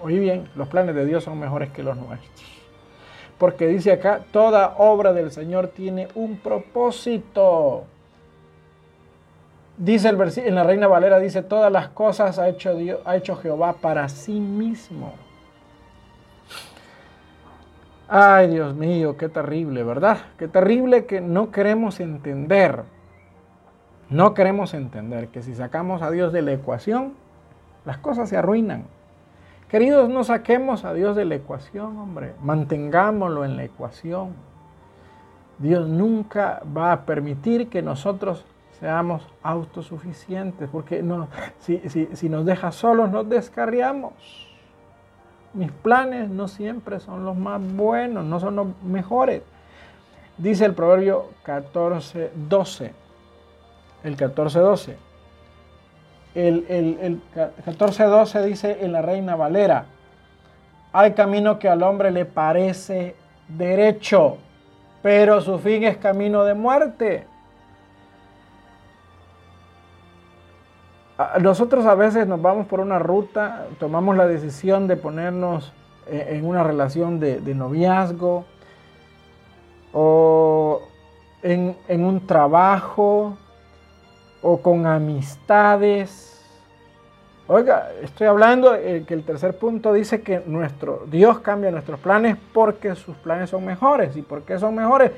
Oí 0.02 0.20
bien, 0.20 0.50
los 0.56 0.68
planes 0.68 0.96
de 0.96 1.06
Dios 1.06 1.24
son 1.24 1.40
mejores 1.40 1.72
que 1.72 1.84
los 1.84 1.98
nuestros. 1.98 2.46
Porque 3.40 3.68
dice 3.68 3.92
acá, 3.92 4.22
toda 4.32 4.76
obra 4.78 5.14
del 5.14 5.32
Señor 5.32 5.70
tiene 5.70 6.08
un 6.16 6.38
propósito. 6.38 7.86
Dice 9.78 10.08
el 10.10 10.16
versículo, 10.16 10.50
en 10.50 10.56
la 10.56 10.64
Reina 10.64 10.88
Valera 10.88 11.20
dice, 11.20 11.42
todas 11.42 11.72
las 11.72 11.90
cosas 11.90 12.40
ha 12.40 12.48
hecho, 12.48 12.76
Dios, 12.76 13.00
ha 13.04 13.18
hecho 13.18 13.36
Jehová 13.36 13.74
para 13.74 14.08
sí 14.08 14.40
mismo. 14.40 15.14
Ay, 18.08 18.50
Dios 18.50 18.76
mío, 18.76 19.18
qué 19.18 19.30
terrible, 19.30 19.84
¿verdad? 19.84 20.20
Qué 20.38 20.48
terrible 20.48 21.06
que 21.06 21.22
no 21.22 21.50
queremos 21.50 22.00
entender. 22.00 22.84
No 24.10 24.36
queremos 24.36 24.76
entender 24.76 25.30
que 25.30 25.42
si 25.42 25.56
sacamos 25.56 26.04
a 26.04 26.12
Dios 26.12 26.32
de 26.32 26.44
la 26.44 26.54
ecuación, 26.54 27.14
las 27.84 27.98
cosas 27.98 28.30
se 28.30 28.38
arruinan. 28.38 28.84
Queridos, 29.70 30.08
no 30.10 30.24
saquemos 30.24 30.86
a 30.86 30.94
Dios 30.94 31.16
de 31.16 31.26
la 31.26 31.36
ecuación, 31.36 31.98
hombre. 31.98 32.34
Mantengámoslo 32.44 33.44
en 33.44 33.58
la 33.58 33.64
ecuación. 33.64 34.34
Dios 35.58 35.88
nunca 35.88 36.62
va 36.78 36.92
a 36.92 37.06
permitir 37.06 37.70
que 37.70 37.82
nosotros 37.82 38.46
seamos 38.80 39.28
autosuficientes, 39.42 40.70
porque 40.70 41.02
no, 41.02 41.28
si, 41.58 41.80
si 41.90 42.30
nos 42.30 42.46
deja 42.46 42.72
solos 42.72 43.10
nos 43.10 43.28
descarriamos 43.28 44.14
mis 45.56 45.72
planes 45.72 46.30
no 46.30 46.48
siempre 46.48 47.00
son 47.00 47.26
los 47.26 47.36
más 47.36 47.62
buenos, 47.62 48.26
no 48.26 48.40
son 48.40 48.56
los 48.56 48.68
mejores. 48.84 49.42
Dice 50.38 50.66
el 50.66 50.74
proverbio 50.74 51.30
14.12. 51.46 52.92
El 54.04 54.18
14.12. 54.18 54.96
El, 56.36 56.66
el, 56.68 56.98
el 57.02 57.22
14.12 57.66 58.44
dice 58.44 58.78
en 58.82 58.92
la 58.92 59.02
Reina 59.02 59.38
Valera, 59.38 59.86
hay 60.92 61.14
camino 61.14 61.58
que 61.58 61.70
al 61.70 61.84
hombre 61.84 62.12
le 62.12 62.26
parece 62.26 63.16
derecho, 63.48 64.38
pero 65.02 65.40
su 65.42 65.60
fin 65.60 65.84
es 65.86 65.98
camino 65.98 66.44
de 66.44 66.54
muerte. 66.54 67.26
Nosotros 71.40 71.86
a 71.86 71.96
veces 71.96 72.28
nos 72.28 72.42
vamos 72.42 72.68
por 72.68 72.82
una 72.82 73.00
ruta, 73.00 73.68
tomamos 73.80 74.18
la 74.18 74.28
decisión 74.28 74.86
de 74.88 74.98
ponernos 74.98 75.72
eh, 76.08 76.28
en 76.32 76.46
una 76.46 76.62
relación 76.62 77.22
de, 77.22 77.40
noviazgo 77.56 78.44
o 79.94 80.82
en, 81.42 81.76
un 81.88 82.28
trabajo 82.28 83.38
o 84.42 84.62
con 84.62 84.86
amistades. 84.86 86.34
Oiga, 87.48 87.92
estoy 88.04 88.28
hablando 88.28 88.76
eh, 88.76 89.06
que 89.08 89.14
el 89.14 89.24
tercer 89.24 89.58
punto 89.58 89.94
dice 89.94 90.22
que 90.22 90.42
nuestro 90.46 91.06
Dios 91.10 91.40
cambia 91.40 91.72
nuestros 91.72 92.00
planes 92.02 92.36
porque 92.54 92.94
sus 92.96 93.16
planes 93.18 93.52
son 93.52 93.64
mejores. 93.64 94.18
¿Y 94.18 94.22
por 94.22 94.42
qué 94.42 94.60
son 94.60 94.76
mejores? 94.76 95.12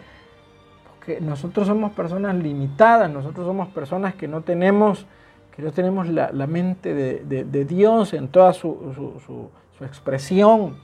Porque 1.00 1.20
nosotros 1.22 1.66
somos 1.66 1.92
personas 1.94 2.36
limitadas, 2.36 3.10
nosotros 3.10 3.48
somos 3.48 3.70
personas 3.70 4.14
que 4.14 4.28
no 4.28 4.42
tenemos 4.42 5.08
que 5.58 5.64
no 5.64 5.72
tenemos 5.72 6.08
la, 6.08 6.30
mente 6.46 6.94
de, 6.94 7.66
Dios 7.66 8.14
en 8.14 8.28
toda 8.28 8.54
su, 8.54 9.50
expresión, 9.82 10.78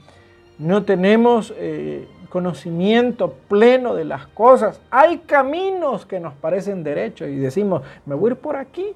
no 0.58 0.82
tenemos 0.82 1.54
eh, 1.56 2.08
conocimiento 2.28 3.34
pleno 3.48 3.94
de 3.94 4.04
las 4.04 4.26
cosas. 4.26 4.80
Hay 4.90 5.18
caminos 5.18 6.04
que 6.04 6.18
nos 6.18 6.34
parecen 6.34 6.82
derechos 6.82 7.28
y 7.28 7.36
decimos, 7.36 7.82
me 8.04 8.16
voy 8.16 8.30
a 8.30 8.32
ir 8.32 8.38
por 8.40 8.56
aquí, 8.56 8.86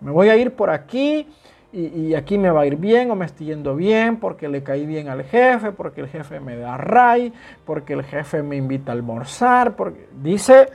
me 0.00 0.10
voy 0.10 0.30
a 0.30 0.36
ir 0.36 0.50
por 0.50 0.68
aquí 0.68 1.28
y, 1.72 2.14
aquí 2.14 2.36
me 2.36 2.50
va 2.50 2.62
a 2.62 2.66
ir 2.66 2.74
bien 2.74 3.08
o 3.12 3.14
me 3.14 3.26
estoy 3.26 3.46
yendo 3.46 3.76
bien 3.76 4.16
porque 4.16 4.48
le 4.48 4.64
caí 4.64 4.84
bien 4.84 5.08
al 5.08 5.22
jefe, 5.22 5.70
porque 5.70 6.00
el 6.00 6.08
jefe 6.08 6.40
me 6.40 6.56
da 6.56 6.76
ray, 6.76 7.32
porque 7.64 7.92
el 7.92 8.02
jefe 8.02 8.42
me 8.42 8.56
invita 8.56 8.90
a 8.90 8.96
almorzar, 8.96 9.76
porque 9.76 10.08
dice 10.20 10.70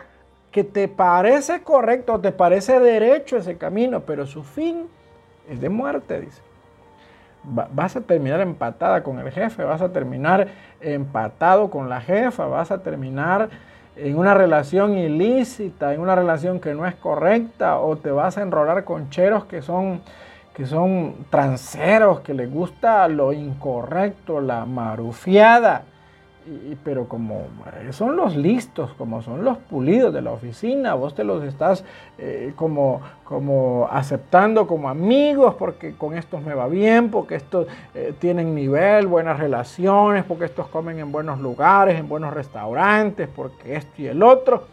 que 0.54 0.64
te 0.64 0.88
parece 0.88 1.64
correcto, 1.64 2.20
te 2.20 2.32
parece 2.32 2.80
derecho 2.80 3.38
ese 3.38 3.58
camino, 3.58 4.02
pero 4.02 4.28
su 4.28 4.44
fin 4.44 4.88
es 5.50 5.60
de 5.60 5.68
muerte, 5.68 6.22
dice. 6.22 6.42
Vas 7.44 7.96
a 7.96 8.02
terminar 8.02 8.40
empatada 8.40 9.04
con 9.04 9.18
el 9.20 9.32
jefe, 9.32 9.64
vas 9.64 9.82
a 9.82 9.92
terminar 9.92 10.48
empatado 10.80 11.72
con 11.72 11.90
la 11.90 12.00
jefa, 12.00 12.46
vas 12.46 12.70
a 12.70 12.84
terminar 12.84 13.50
en 13.96 14.16
una 14.16 14.36
relación 14.36 14.96
ilícita, 14.96 15.92
en 15.92 16.00
una 16.00 16.16
relación 16.16 16.60
que 16.60 16.76
no 16.76 16.86
es 16.86 16.94
correcta, 16.96 17.80
o 17.80 17.98
te 17.98 18.12
vas 18.12 18.38
a 18.38 18.44
enrolar 18.44 18.84
con 18.84 19.10
cheros 19.10 19.46
que 19.46 19.64
son, 19.64 20.02
que 20.54 20.68
son 20.68 21.26
transeros, 21.32 22.20
que 22.20 22.36
les 22.36 22.50
gusta 22.50 23.08
lo 23.08 23.34
incorrecto, 23.34 24.40
la 24.40 24.66
marufiada 24.66 25.86
pero 26.84 27.08
como 27.08 27.48
son 27.92 28.16
los 28.16 28.36
listos, 28.36 28.94
como 28.98 29.22
son 29.22 29.44
los 29.44 29.58
pulidos 29.58 30.14
de 30.14 30.22
la 30.22 30.32
oficina, 30.32 30.94
vos 30.94 31.16
te 31.16 31.24
los 31.24 31.44
estás 31.44 31.86
eh, 32.18 32.54
como, 32.56 33.02
como 33.24 33.88
aceptando 33.92 34.68
como 34.68 34.90
amigos 34.90 35.56
porque 35.56 35.96
con 35.96 36.18
estos 36.18 36.42
me 36.42 36.54
va 36.54 36.68
bien, 36.68 37.10
porque 37.10 37.36
estos 37.36 37.68
eh, 37.94 38.14
tienen 38.20 38.54
nivel, 38.54 39.08
buenas 39.08 39.40
relaciones, 39.40 40.24
porque 40.26 40.46
estos 40.46 40.68
comen 40.68 41.00
en 41.00 41.12
buenos 41.12 41.40
lugares, 41.40 41.98
en 41.98 42.10
buenos 42.10 42.34
restaurantes, 42.34 43.30
porque 43.34 43.76
esto 43.76 44.02
y 44.02 44.08
el 44.08 44.22
otro. 44.22 44.64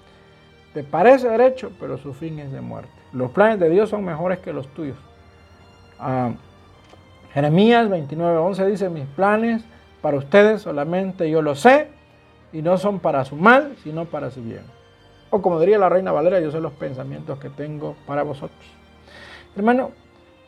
Te 0.74 0.84
parece 0.84 1.28
derecho, 1.28 1.72
pero 1.80 1.98
su 1.98 2.12
fin 2.12 2.38
es 2.38 2.52
de 2.52 2.60
muerte. 2.60 2.90
Los 3.12 3.30
planes 3.32 3.58
de 3.58 3.68
Dios 3.68 3.90
son 3.90 4.04
mejores 4.04 4.38
que 4.38 4.52
los 4.52 4.68
tuyos. 4.68 4.96
Ah, 5.98 6.30
Jeremías 7.32 7.88
29:11 7.88 8.66
dice, 8.66 8.88
mis 8.88 9.06
planes 9.06 9.64
para 10.00 10.16
ustedes 10.16 10.62
solamente 10.62 11.30
yo 11.30 11.42
lo 11.42 11.54
sé 11.54 11.88
y 12.52 12.62
no 12.62 12.78
son 12.78 13.00
para 13.00 13.24
su 13.24 13.36
mal, 13.36 13.76
sino 13.82 14.06
para 14.06 14.30
su 14.30 14.42
bien. 14.42 14.62
O 15.30 15.40
como 15.40 15.60
diría 15.60 15.78
la 15.78 15.88
reina 15.88 16.12
Valera, 16.12 16.40
yo 16.40 16.50
sé 16.50 16.60
los 16.60 16.72
pensamientos 16.72 17.38
que 17.38 17.50
tengo 17.50 17.96
para 18.06 18.22
vosotros. 18.22 18.60
Hermano, 19.54 19.92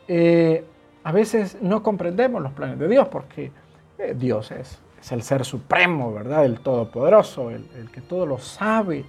eh, 0.07 0.65
a 1.03 1.11
veces 1.11 1.57
no 1.61 1.83
comprendemos 1.83 2.41
los 2.41 2.51
planes 2.51 2.79
de 2.79 2.87
Dios 2.87 3.07
porque 3.07 3.51
eh, 3.97 4.15
Dios 4.17 4.51
es, 4.51 4.79
el 5.11 5.21
ser 5.21 5.45
supremo, 5.45 6.13
¿verdad? 6.13 6.45
El 6.45 6.59
todopoderoso, 6.59 7.49
el, 7.49 7.89
que 7.91 8.01
todo 8.01 8.25
lo 8.25 8.37
sabe. 8.37 9.05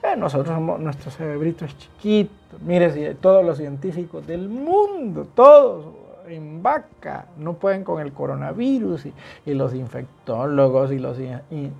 Bueno, 0.00 0.22
nosotros 0.22 0.54
somos, 0.54 0.80
nuestro 0.80 1.10
cerebrito 1.10 1.64
es 1.66 1.76
chiquito. 1.76 2.56
Mire, 2.64 2.90
si 2.92 3.14
todos 3.16 3.44
los 3.44 3.58
científicos 3.58 4.26
del 4.26 4.48
mundo, 4.48 5.26
todos 5.34 5.99
en 6.30 6.62
vaca, 6.62 7.26
no 7.36 7.54
pueden 7.54 7.84
con 7.84 8.00
el 8.00 8.12
coronavirus 8.12 9.06
y, 9.06 9.54
los 9.54 9.74
infectólogos 9.74 10.92
y 10.92 10.98
los 10.98 11.18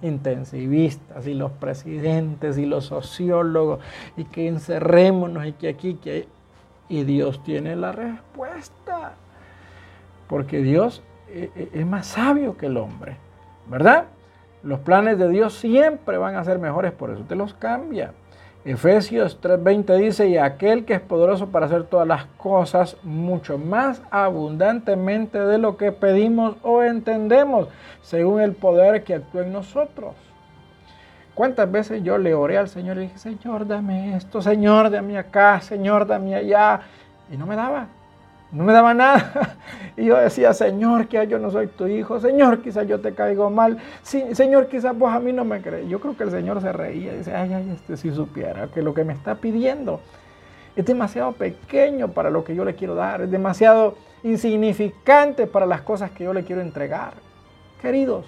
intensivistas 0.03 1.27
y 1.27 1.35
los 1.35 1.53
presidentes 1.53 2.59
y 2.59 2.67
los 2.67 2.87
sociólogos 2.87 3.81
y 4.17 4.25
que 4.25 4.49
encerrémonos 4.49 5.47
y 5.47 5.53
que 5.53 5.69
aquí, 5.69 5.95
que 5.95 6.29
y 6.91 7.05
Dios 7.05 7.43
tiene 7.43 7.77
la 7.77 7.93
respuesta. 7.93 9.13
Porque 10.29 10.61
Dios 10.61 11.03
eh, 11.29 11.51
eh, 11.55 11.71
es 11.73 11.87
más 11.87 12.09
sabio 12.09 12.57
que 12.57 12.67
el 12.67 12.77
hombre, 12.77 13.17
¿verdad? 13.69 14.07
Los 14.63 14.81
planes 14.81 15.19
de 15.19 15.29
Dios 15.29 15.55
siempre 15.55 16.19
van 16.19 16.37
a 16.37 16.45
ser 16.45 16.59
mejores, 16.59 16.93
por 16.93 17.11
eso 17.11 17.23
te 17.23 17.35
los 17.35 17.55
cambia. 17.55 18.13
Efesios 18.65 19.41
3:20 19.41 19.97
dice, 19.97 20.29
y 20.29 20.37
aquel 20.37 20.85
que 20.85 20.93
es 20.93 21.01
poderoso 21.01 21.49
para 21.49 21.65
hacer 21.65 21.85
todas 21.85 22.07
las 22.07 22.27
cosas 22.37 22.99
mucho 23.03 23.57
más 23.57 24.03
abundantemente 24.11 25.39
de 25.39 25.57
lo 25.57 25.79
que 25.79 25.93
pedimos 25.93 26.57
o 26.63 26.83
entendemos, 26.83 27.69
según 28.03 28.43
el 28.43 28.53
poder 28.53 29.03
que 29.03 29.15
actúa 29.15 29.43
en 29.43 29.53
nosotros. 29.53 30.15
¿Cuántas 31.35 31.73
veces 31.73 32.03
yo 32.03 32.19
le 32.19 32.35
oré 32.35 32.59
al 32.59 32.69
Señor 32.69 32.99
y 32.99 33.03
dije, 33.03 33.17
Señor, 33.17 33.67
dame 33.67 34.15
esto, 34.15 34.43
Señor, 34.43 34.91
dame 34.91 35.17
acá, 35.17 35.63
Señor, 35.63 36.07
dame 36.07 36.35
allá? 36.35 36.83
Y 37.33 37.39
no 37.39 37.47
me 37.47 37.57
daba, 37.57 37.87
no 38.53 38.65
me 38.65 38.73
daba 38.73 38.95
nada. 38.95 39.57
Y 39.97 40.07
yo 40.07 40.17
decía, 40.17 40.55
Señor, 40.55 41.09
que 41.09 41.27
yo 41.27 41.39
no 41.39 41.51
soy 41.51 41.67
tu 41.67 41.87
hijo, 41.87 42.21
Señor, 42.21 42.63
quizás 42.63 42.87
yo 42.87 43.01
te 43.01 43.13
caigo 43.13 43.51
mal, 43.51 43.77
sí, 44.03 44.25
Señor, 44.35 44.69
quizás 44.69 44.97
vos 44.97 45.13
a 45.13 45.21
mí 45.21 45.31
no 45.31 45.45
me 45.45 45.61
crees. 45.61 45.89
Yo 45.91 46.01
creo 46.01 46.17
que 46.17 46.25
el 46.25 46.31
Señor 46.31 46.63
se 46.63 46.73
reía 46.73 47.13
y 47.13 47.19
dice, 47.19 47.35
ay, 47.35 47.53
ay, 47.53 47.71
este 47.75 47.99
si 47.99 48.11
supiera 48.11 48.69
que 48.69 48.81
lo 48.81 48.95
que 48.95 49.05
me 49.05 49.13
está 49.13 49.35
pidiendo 49.35 50.01
es 50.75 50.87
demasiado 50.87 51.33
pequeño 51.33 52.13
para 52.13 52.31
lo 52.31 52.45
que 52.45 52.55
yo 52.55 52.65
le 52.65 52.77
quiero 52.77 52.95
dar, 52.95 53.21
es 53.21 53.31
demasiado 53.31 53.97
insignificante 54.23 55.47
para 55.47 55.67
las 55.67 55.83
cosas 55.83 56.13
que 56.13 56.25
yo 56.25 56.33
le 56.33 56.45
quiero 56.45 56.63
entregar. 56.63 57.15
Queridos, 57.83 58.25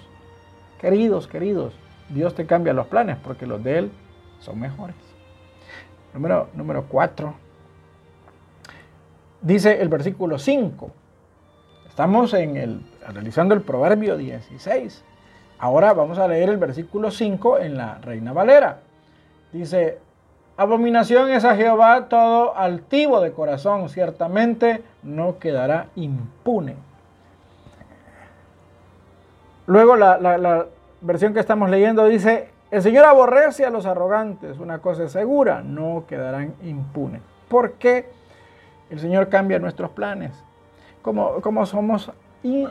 queridos, 0.79 1.27
queridos, 1.27 1.73
Dios 2.09 2.35
te 2.35 2.45
cambia 2.45 2.73
los 2.73 2.85
planes 2.87 3.17
porque 3.23 3.47
los 3.47 3.63
de 3.63 3.79
Él 3.79 3.91
son 4.39 4.59
mejores. 4.59 4.95
Número, 6.13 6.49
número 6.53 6.85
4. 6.87 7.42
Dice 9.43 9.81
el 9.81 9.89
versículo 9.89 10.39
5. 10.39 10.89
Estamos 11.89 12.33
en 12.33 12.55
el, 12.55 12.81
realizando 13.09 13.53
el 13.53 13.61
proverbio 13.61 14.15
16. 14.15 15.03
Ahora 15.59 15.91
vamos 15.93 16.17
a 16.17 16.29
leer 16.29 16.49
el 16.49 16.57
versículo 16.57 17.11
5 17.11 17.59
en 17.59 17.75
la 17.75 17.95
Reina 17.95 18.31
Valera. 18.31 18.79
Dice, 19.51 19.99
abominación 20.55 21.29
es 21.29 21.43
a 21.43 21.57
Jehová 21.57 22.07
todo 22.07 22.55
altivo 22.55 23.19
de 23.19 23.33
corazón, 23.33 23.89
ciertamente 23.89 24.81
no 25.03 25.37
quedará 25.39 25.87
impune. 25.95 26.77
Luego 29.65 29.97
la, 29.97 30.17
la 30.19 30.67
versión 31.01 31.33
que 31.33 31.41
estamos 31.41 31.69
leyendo 31.69 32.05
dice, 32.05 32.47
el 32.71 32.81
Señor 32.81 33.03
aborrece 33.03 33.65
a 33.65 33.69
los 33.69 33.85
arrogantes, 33.85 34.57
una 34.57 34.79
cosa 34.79 35.03
es 35.03 35.11
segura, 35.11 35.61
no 35.61 36.05
quedarán 36.07 36.55
impunes. 36.63 37.21
¿Por 37.49 37.73
qué 37.73 38.22
el 38.89 38.99
Señor 38.99 39.29
cambia 39.29 39.59
nuestros 39.59 39.91
planes? 39.91 40.31
Como, 41.01 41.41
como 41.41 41.65
somos 41.65 42.11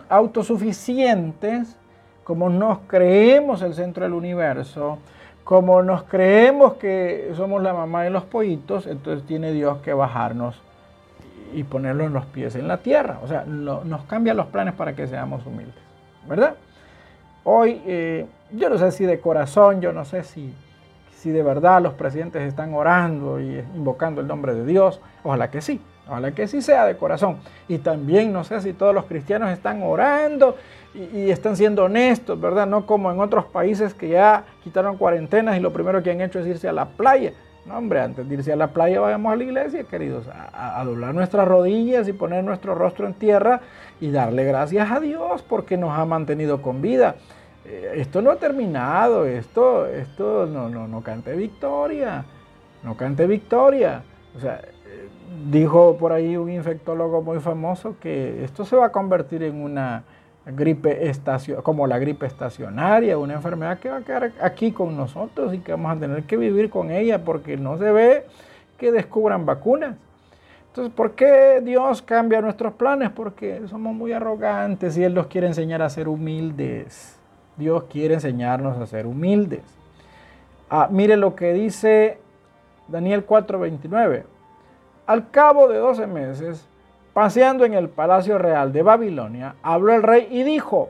autosuficientes, 0.09 1.77
como 2.25 2.49
nos 2.49 2.79
creemos 2.87 3.63
el 3.63 3.75
centro 3.75 4.05
del 4.05 4.13
universo, 4.13 4.99
como 5.45 5.83
nos 5.83 6.05
creemos 6.05 6.75
que 6.75 7.33
somos 7.37 7.63
la 7.63 7.73
mamá 7.73 8.05
de 8.05 8.11
los 8.11 8.25
pollitos, 8.25 8.87
entonces 8.87 9.27
tiene 9.27 9.53
Dios 9.53 9.79
que 9.79 9.93
bajarnos 9.93 10.61
y 11.53 11.65
ponerlos 11.65 12.07
en 12.07 12.13
los 12.13 12.27
pies 12.27 12.55
en 12.55 12.69
la 12.69 12.79
tierra. 12.79 13.19
O 13.23 13.29
sea, 13.29 13.45
nos 13.45 14.05
cambia 14.05 14.35
los 14.35 14.47
planes 14.47 14.75
para 14.75 14.95
que 14.95 15.07
seamos 15.07 15.45
humildes, 15.47 15.75
¿verdad? 16.29 16.55
Hoy, 17.45 17.83
eh, 17.87 18.27
yo 18.53 18.71
no 18.71 18.79
sé 18.79 18.93
si 18.93 19.05
de 19.05 19.21
corazón, 19.21 19.81
yo 19.81 19.93
no 19.93 20.05
sé 20.05 20.23
si, 20.23 20.55
si 21.23 21.31
de 21.31 21.45
verdad 21.45 21.81
los 21.81 21.95
presidentes 21.95 22.43
están 22.43 22.75
orando 22.75 23.41
y 23.41 23.63
invocando 23.77 24.21
el 24.21 24.27
nombre 24.27 24.57
de 24.57 24.67
Dios. 24.67 25.01
Ojalá 25.23 25.53
que 25.53 25.61
sí, 25.61 25.81
ojalá 26.09 26.33
que 26.33 26.49
sí 26.49 26.61
sea 26.61 26.85
de 26.85 26.97
corazón. 26.97 27.37
Y 27.69 27.79
también 27.79 28.33
no 28.33 28.43
sé 28.43 28.61
si 28.61 28.73
todos 28.73 28.93
los 28.93 29.05
cristianos 29.05 29.53
están 29.53 29.85
orando 29.85 30.57
y, 30.95 31.31
están 31.31 31.57
siendo 31.57 31.85
honestos, 31.85 32.41
¿verdad? 32.41 32.67
No 32.67 32.87
como 32.87 33.13
en 33.13 33.21
otros 33.21 33.45
países 33.45 33.95
que 33.95 34.09
ya 34.09 34.43
quitaron 34.65 34.97
cuarentenas 34.97 35.57
y 35.57 35.61
lo 35.61 35.73
primero 35.73 36.03
que 36.03 36.11
han 36.11 36.21
hecho 36.21 36.41
es 36.41 36.47
irse 36.49 36.69
a 36.69 36.73
la 36.73 36.87
playa. 36.87 37.33
No, 37.67 37.79
hombre, 37.79 38.01
antes 38.01 38.29
de 38.29 38.35
irse 38.35 38.53
a 38.53 38.57
la 38.57 38.73
playa 38.73 38.99
vayamos 38.99 39.33
a 39.33 39.37
la 39.37 39.45
iglesia, 39.45 39.85
queridos, 39.85 40.27
a, 40.29 40.83
doblar 40.85 41.15
nuestras 41.15 41.47
rodillas 41.47 42.09
y 42.09 42.13
poner 42.13 42.43
nuestro 42.43 42.75
rostro 42.75 43.07
en 43.07 43.15
tierra 43.15 43.61
y 44.01 44.11
darle 44.11 44.43
gracias 44.45 44.91
a 44.91 44.99
Dios 44.99 45.43
porque 45.43 45.77
nos 45.77 45.97
ha 45.97 46.05
mantenido 46.05 46.63
con 46.63 46.83
vida. 46.83 47.15
Eh, 47.65 47.95
esto 47.97 48.21
no 48.23 48.31
ha 48.31 48.37
terminado, 48.37 49.25
esto, 49.25 49.87
esto 49.87 50.47
no, 50.47 50.69
no, 50.69 50.89
no 50.89 51.03
cante 51.03 51.35
victoria, 51.35 52.25
no 52.83 52.97
cante 52.97 53.27
victoria. 53.27 54.03
O 54.37 54.41
sea, 54.41 54.61
eh, 54.87 55.09
dijo 55.51 55.97
por 55.97 56.13
ahí 56.13 56.37
un 56.37 56.51
infectólogo 56.51 57.23
muy 57.23 57.39
famoso 57.41 57.97
que 58.01 58.45
esto 58.45 58.65
se 58.65 58.77
va 58.77 58.87
a 58.87 58.93
convertir 58.93 59.43
en 59.43 59.63
una 59.63 60.03
gripe 60.45 61.09
estacionaria, 61.09 61.63
como 61.63 61.87
la 61.87 61.99
gripe 61.99 62.27
estacionaria, 62.27 63.17
una 63.17 63.35
enfermedad 63.35 63.79
que 63.79 63.91
va 63.91 63.99
a 63.99 64.03
quedar 64.03 64.33
aquí 64.41 64.73
con 64.73 64.97
nosotros 64.97 65.55
y 65.55 65.59
que 65.59 65.73
vamos 65.73 65.97
a 65.97 66.01
tener 66.01 66.25
que 66.25 66.37
vivir 66.37 66.69
con 66.69 66.91
ella 66.91 67.25
porque 67.25 67.57
no 67.57 67.79
se 67.79 67.93
ve 67.93 68.27
que 68.77 68.91
descubran 68.91 69.47
vacunas. 69.47 69.97
Entonces, 70.69 70.93
¿por 70.93 71.13
qué 71.13 71.61
Dios 71.63 72.03
cambia 72.03 72.41
nuestros 72.41 72.73
planes? 72.73 73.11
Porque 73.11 73.61
somos 73.69 73.95
muy 73.95 74.13
arrogantes 74.13 74.97
y 74.97 75.05
Él 75.05 75.15
nos 75.15 75.27
quiere 75.27 75.47
enseñar 75.47 75.83
a 75.83 75.91
ser 75.91 76.09
humildes. 76.09 77.22
Dios 77.57 77.85
quiere 77.85 78.15
enseñarnos 78.15 78.79
a 78.79 78.87
ser 78.87 79.07
humildes. 79.07 79.63
Ah, 80.71 80.89
mire 80.91 81.17
lo 81.17 81.35
que 81.35 81.53
dice 81.53 82.19
Daniel 82.89 83.27
4:29. 83.27 84.25
Al 85.07 85.31
cabo 85.31 85.69
de 85.69 85.79
12 85.79 86.07
meses, 86.07 86.67
Paseando 87.13 87.67
en 87.67 87.75
el 87.75 87.91
palacio 87.91 88.39
real 88.39 88.73
de 88.73 88.83
Babilonia, 88.83 89.57
habló 89.63 89.93
el 89.93 90.03
rey 90.03 90.29
y 90.31 90.45
dijo, 90.45 90.89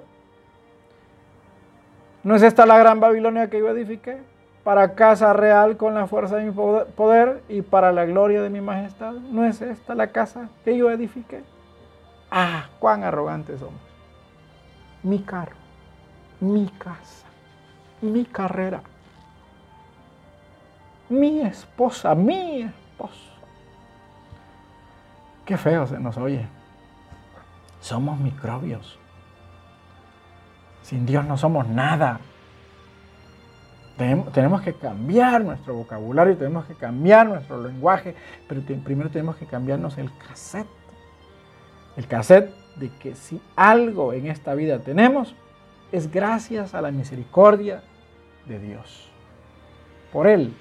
¿no 2.23 2.37
es 2.37 2.43
esta 2.43 2.65
la 2.65 2.79
gran 2.79 3.01
Babilonia 3.01 3.51
que 3.51 3.59
yo 3.59 3.69
edifiqué? 3.71 4.19
Para 4.63 4.95
casa 4.95 5.33
real 5.33 5.77
con 5.77 5.95
la 5.95 6.07
fuerza 6.07 6.37
de 6.37 6.45
mi 6.45 6.53
poder 6.53 7.43
y 7.49 7.63
para 7.63 7.91
la 7.91 8.05
gloria 8.05 8.41
de 8.41 8.51
mi 8.51 8.61
majestad. 8.61 9.15
¿No 9.15 9.45
es 9.45 9.61
esta 9.61 9.97
la 9.97 10.13
casa 10.13 10.49
que 10.65 10.77
yo 10.77 10.89
edifiqué? 10.93 11.43
Ah, 12.31 12.69
cuán 12.79 13.03
arrogantes 13.03 13.59
somos. 13.59 13.81
Mi 15.03 15.19
carro, 15.23 15.57
mi 16.43 16.67
casa, 16.67 17.27
mi 18.03 18.25
carrera, 18.25 18.83
mi 21.09 21.41
esposa, 21.41 22.15
mi 22.15 22.63
esposo 22.63 23.33
Qué 25.45 25.57
feo 25.57 25.87
se 25.87 25.99
nos 25.99 26.17
oye. 26.17 26.47
Somos 27.81 28.19
microbios. 28.19 28.99
Sin 30.83 31.05
Dios 31.05 31.25
no 31.25 31.37
somos 31.37 31.69
nada. 31.69 32.21
Tenemos 34.33 34.63
que 34.63 34.75
cambiar 34.75 35.45
nuestro 35.45 35.75
vocabulario, 35.75 36.37
tenemos 36.37 36.65
que 36.65 36.75
cambiar 36.75 37.27
nuestro 37.27 37.63
lenguaje, 37.63 38.17
pero 38.49 38.63
primero 38.83 39.11
tenemos 39.11 39.37
que 39.37 39.47
cambiarnos 39.47 39.99
el 39.99 40.11
cassette. 40.17 40.67
El 41.97 42.07
cassette 42.07 42.53
de 42.77 42.91
que 42.99 43.15
si 43.15 43.41
algo 43.55 44.13
en 44.13 44.27
esta 44.27 44.55
vida 44.55 44.79
tenemos, 44.79 45.35
es 45.93 46.11
gracias 46.11 46.75
a 46.75 46.81
la 46.81 46.91
misericordia 46.91 47.83
de 48.47 48.59
Dios. 48.59 49.09
Por 50.13 50.27
Él 50.27 50.55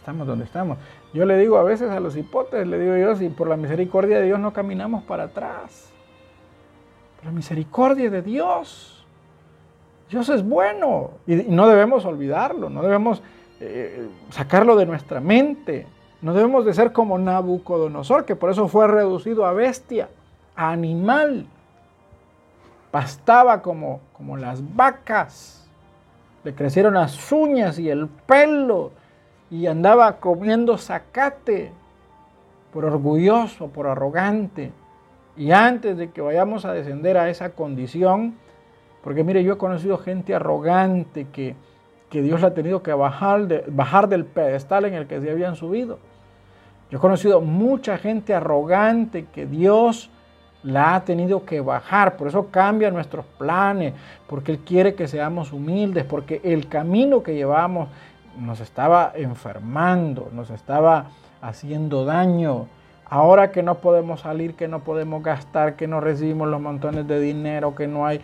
estamos 0.00 0.26
donde 0.26 0.44
estamos. 0.44 0.78
Yo 1.12 1.24
le 1.24 1.36
digo 1.38 1.58
a 1.58 1.62
veces 1.62 1.90
a 1.90 2.00
los 2.00 2.16
hipotes, 2.16 2.66
le 2.66 2.78
digo 2.78 2.96
yo, 2.96 3.14
si 3.16 3.28
por 3.28 3.48
la 3.48 3.56
misericordia 3.56 4.18
de 4.18 4.26
Dios 4.26 4.40
no 4.40 4.52
caminamos 4.52 5.04
para 5.04 5.24
atrás. 5.24 5.90
Por 7.16 7.26
la 7.26 7.32
misericordia 7.32 8.10
de 8.10 8.22
Dios. 8.22 9.06
Dios 10.08 10.28
es 10.30 10.42
bueno 10.42 11.12
y 11.26 11.36
no 11.36 11.68
debemos 11.68 12.04
olvidarlo, 12.04 12.68
no 12.68 12.82
debemos 12.82 13.22
eh, 13.60 14.08
sacarlo 14.30 14.74
de 14.74 14.86
nuestra 14.86 15.20
mente. 15.20 15.86
No 16.22 16.34
debemos 16.34 16.64
de 16.64 16.74
ser 16.74 16.92
como 16.92 17.16
Nabucodonosor, 17.16 18.24
que 18.24 18.36
por 18.36 18.50
eso 18.50 18.68
fue 18.68 18.86
reducido 18.88 19.46
a 19.46 19.52
bestia, 19.52 20.08
a 20.56 20.70
animal. 20.70 21.46
Pastaba 22.90 23.62
como, 23.62 24.00
como 24.12 24.36
las 24.36 24.74
vacas. 24.74 25.68
Le 26.44 26.54
crecieron 26.54 26.94
las 26.94 27.30
uñas 27.32 27.78
y 27.78 27.90
el 27.90 28.08
pelo 28.08 28.92
y 29.50 29.66
andaba 29.66 30.16
comiendo 30.16 30.78
zacate 30.78 31.72
por 32.72 32.84
orgulloso, 32.84 33.68
por 33.68 33.86
arrogante. 33.86 34.72
Y 35.36 35.52
antes 35.52 35.96
de 35.96 36.10
que 36.10 36.20
vayamos 36.20 36.64
a 36.64 36.72
descender 36.72 37.16
a 37.16 37.30
esa 37.30 37.50
condición, 37.50 38.36
porque 39.02 39.24
mire, 39.24 39.42
yo 39.44 39.54
he 39.54 39.58
conocido 39.58 39.98
gente 39.98 40.34
arrogante 40.34 41.26
que 41.28 41.56
que 42.10 42.20
Dios 42.22 42.42
la 42.42 42.48
ha 42.48 42.54
tenido 42.54 42.82
que 42.82 42.92
bajar, 42.92 43.64
bajar 43.68 44.08
del 44.08 44.24
pedestal 44.26 44.84
en 44.84 44.94
el 44.94 45.06
que 45.06 45.20
se 45.20 45.30
habían 45.30 45.54
subido. 45.54 46.00
Yo 46.90 46.98
he 46.98 47.00
conocido 47.00 47.40
mucha 47.40 47.96
gente 47.96 48.34
arrogante 48.34 49.26
que 49.32 49.46
Dios 49.46 50.10
la 50.62 50.94
ha 50.94 51.04
tenido 51.04 51.44
que 51.44 51.60
bajar, 51.60 52.16
por 52.16 52.28
eso 52.28 52.48
cambia 52.50 52.90
nuestros 52.90 53.24
planes, 53.38 53.94
porque 54.26 54.52
Él 54.52 54.58
quiere 54.58 54.94
que 54.94 55.08
seamos 55.08 55.52
humildes, 55.52 56.04
porque 56.04 56.40
el 56.44 56.68
camino 56.68 57.22
que 57.22 57.34
llevamos 57.34 57.88
nos 58.38 58.60
estaba 58.60 59.12
enfermando, 59.14 60.28
nos 60.32 60.50
estaba 60.50 61.06
haciendo 61.40 62.04
daño. 62.04 62.66
Ahora 63.06 63.50
que 63.50 63.62
no 63.62 63.76
podemos 63.76 64.20
salir, 64.20 64.54
que 64.54 64.68
no 64.68 64.80
podemos 64.80 65.22
gastar, 65.22 65.74
que 65.74 65.88
no 65.88 66.00
recibimos 66.00 66.48
los 66.48 66.60
montones 66.60 67.08
de 67.08 67.20
dinero, 67.20 67.74
que 67.74 67.86
no 67.86 68.06
hay... 68.06 68.20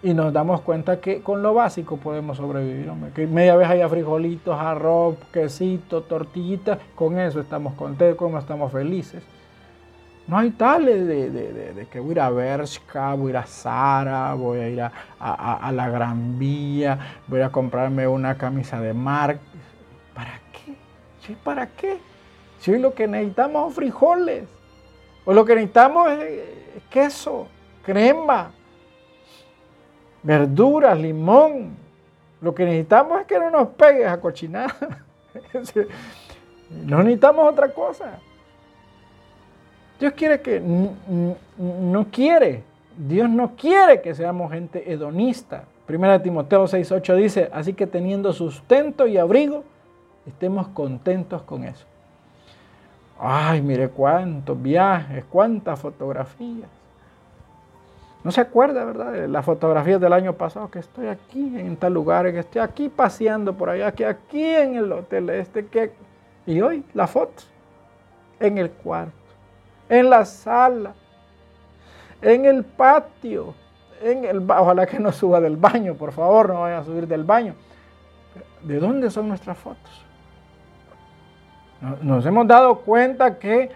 Y 0.00 0.14
nos 0.14 0.32
damos 0.32 0.60
cuenta 0.60 1.00
que 1.00 1.22
con 1.22 1.42
lo 1.42 1.54
básico 1.54 1.96
podemos 1.96 2.36
sobrevivir, 2.36 2.88
Que 3.14 3.26
media 3.26 3.56
vez 3.56 3.68
haya 3.68 3.88
frijolitos, 3.88 4.56
arroz, 4.56 5.16
quesito, 5.32 6.02
tortillitas, 6.02 6.78
con 6.94 7.18
eso 7.18 7.40
estamos 7.40 7.74
contentos, 7.74 8.16
como 8.16 8.38
estamos 8.38 8.70
felices. 8.70 9.24
No 10.28 10.36
hay 10.36 10.50
tales 10.50 11.06
de, 11.06 11.86
que 11.90 12.00
voy 12.00 12.10
a 12.10 12.12
ir 12.12 12.20
a 12.20 12.28
Bershka, 12.28 13.14
voy 13.14 13.28
a 13.28 13.30
ir 13.30 13.36
a 13.38 13.46
Sara, 13.46 14.34
voy 14.34 14.58
a 14.58 14.68
ir 14.68 14.82
a, 14.82 15.72
la 15.72 15.88
Gran 15.88 16.38
Vía, 16.38 16.98
voy 17.26 17.40
a 17.40 17.50
comprarme 17.50 18.06
una 18.06 18.36
camisa 18.36 18.78
de 18.78 18.92
Mark. 18.92 19.40
¿Para 20.14 20.38
qué? 20.52 20.76
¿Sí, 21.26 21.34
¿Para 21.42 21.66
qué? 21.68 21.98
Si 22.58 22.76
lo 22.76 22.92
que 22.92 23.08
necesitamos 23.08 23.62
son 23.62 23.72
frijoles, 23.72 24.44
o 25.24 25.32
lo 25.32 25.46
que 25.46 25.54
necesitamos 25.54 26.10
es 26.10 26.82
queso, 26.90 27.48
crema, 27.82 28.50
verduras, 30.22 30.98
limón. 30.98 31.74
Lo 32.42 32.54
que 32.54 32.66
necesitamos 32.66 33.18
es 33.22 33.26
que 33.26 33.38
no 33.38 33.50
nos 33.50 33.68
pegues 33.68 34.06
a 34.06 34.20
cochinada. 34.20 34.74
no 36.70 36.98
necesitamos 36.98 37.50
otra 37.50 37.72
cosa. 37.72 38.20
Dios 39.98 40.12
quiere 40.12 40.40
que, 40.40 40.60
no 40.60 42.06
quiere, 42.10 42.62
Dios 42.96 43.28
no 43.28 43.56
quiere 43.56 44.00
que 44.00 44.14
seamos 44.14 44.52
gente 44.52 44.92
hedonista. 44.92 45.64
Primera 45.86 46.22
Timoteo 46.22 46.64
6.8 46.64 47.16
dice, 47.16 47.50
así 47.52 47.72
que 47.72 47.86
teniendo 47.86 48.32
sustento 48.32 49.06
y 49.06 49.18
abrigo, 49.18 49.64
estemos 50.26 50.68
contentos 50.68 51.42
con 51.42 51.64
eso. 51.64 51.84
Ay, 53.18 53.60
mire 53.60 53.88
cuántos 53.88 54.60
viajes, 54.62 55.24
cuántas 55.28 55.80
fotografías. 55.80 56.68
No 58.22 58.30
se 58.30 58.40
acuerda, 58.40 58.84
¿verdad? 58.84 59.12
De 59.12 59.26
las 59.26 59.44
fotografías 59.44 60.00
del 60.00 60.12
año 60.12 60.34
pasado, 60.34 60.70
que 60.70 60.78
estoy 60.78 61.08
aquí 61.08 61.58
en 61.58 61.76
tal 61.76 61.94
lugar, 61.94 62.30
que 62.30 62.40
estoy 62.40 62.60
aquí 62.60 62.88
paseando 62.88 63.54
por 63.54 63.70
allá, 63.70 63.92
que 63.92 64.06
aquí 64.06 64.44
en 64.44 64.76
el 64.76 64.92
hotel 64.92 65.30
este, 65.30 65.66
que... 65.66 65.92
Y 66.46 66.60
hoy 66.60 66.84
la 66.94 67.06
foto 67.06 67.42
en 68.38 68.58
el 68.58 68.70
cuarto 68.70 69.17
en 69.88 70.10
la 70.10 70.24
sala, 70.24 70.94
en 72.22 72.44
el 72.44 72.64
patio, 72.64 73.54
en 74.02 74.24
el 74.24 74.50
ojalá 74.50 74.86
que 74.86 74.98
no 74.98 75.12
suba 75.12 75.40
del 75.40 75.56
baño, 75.56 75.94
por 75.94 76.12
favor, 76.12 76.48
no 76.48 76.60
vaya 76.62 76.78
a 76.78 76.84
subir 76.84 77.06
del 77.06 77.24
baño. 77.24 77.54
¿De 78.62 78.78
dónde 78.78 79.10
son 79.10 79.28
nuestras 79.28 79.56
fotos? 79.56 80.04
Nos 82.02 82.26
hemos 82.26 82.46
dado 82.46 82.80
cuenta 82.80 83.38
que 83.38 83.70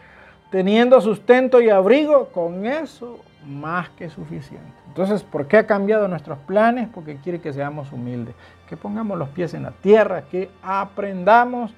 teniendo 0.50 1.00
sustento 1.00 1.60
y 1.60 1.70
abrigo, 1.70 2.26
con 2.28 2.66
eso 2.66 3.20
más 3.46 3.88
que 3.90 4.10
suficiente. 4.10 4.72
Entonces, 4.88 5.22
¿por 5.22 5.46
qué 5.46 5.58
ha 5.58 5.66
cambiado 5.66 6.06
nuestros 6.08 6.38
planes? 6.40 6.88
Porque 6.92 7.16
quiere 7.16 7.40
que 7.40 7.52
seamos 7.52 7.90
humildes, 7.92 8.34
que 8.68 8.76
pongamos 8.76 9.18
los 9.18 9.28
pies 9.30 9.54
en 9.54 9.62
la 9.62 9.70
tierra, 9.70 10.22
que 10.30 10.50
aprendamos 10.62 11.72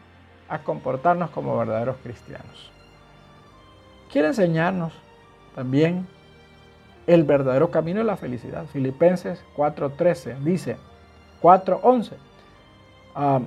a 0.49 0.59
comportarnos 0.59 1.31
como 1.31 1.57
verdaderos 1.57 1.97
cristianos 2.03 2.74
quiere 4.15 4.29
enseñarnos 4.29 4.93
también 5.57 6.07
el 7.09 7.25
verdadero 7.25 7.73
camino 7.73 7.99
de 7.99 8.05
la 8.05 8.17
felicidad. 8.17 8.65
Filipenses 8.67 9.45
4:13 9.57 10.39
dice, 10.39 10.77
4:11, 11.43 12.13
ah, 13.17 13.41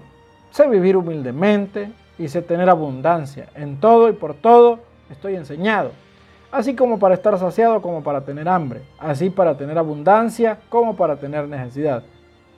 sé 0.51 0.67
vivir 0.67 0.97
humildemente 0.97 1.89
y 2.19 2.27
sé 2.27 2.41
tener 2.41 2.69
abundancia. 2.69 3.47
En 3.55 3.79
todo 3.79 4.09
y 4.09 4.11
por 4.11 4.33
todo 4.33 4.79
estoy 5.09 5.37
enseñado, 5.37 5.91
así 6.51 6.75
como 6.75 6.99
para 6.99 7.15
estar 7.15 7.39
saciado 7.39 7.81
como 7.81 8.03
para 8.03 8.25
tener 8.25 8.49
hambre, 8.49 8.81
así 8.99 9.29
para 9.29 9.55
tener 9.55 9.77
abundancia 9.77 10.57
como 10.67 10.97
para 10.97 11.15
tener 11.15 11.47
necesidad 11.47 12.03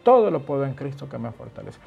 todo 0.10 0.32
lo 0.32 0.40
puedo 0.40 0.66
en 0.66 0.74
Cristo 0.74 1.08
que 1.08 1.20
me 1.20 1.32
fortalece. 1.32 1.78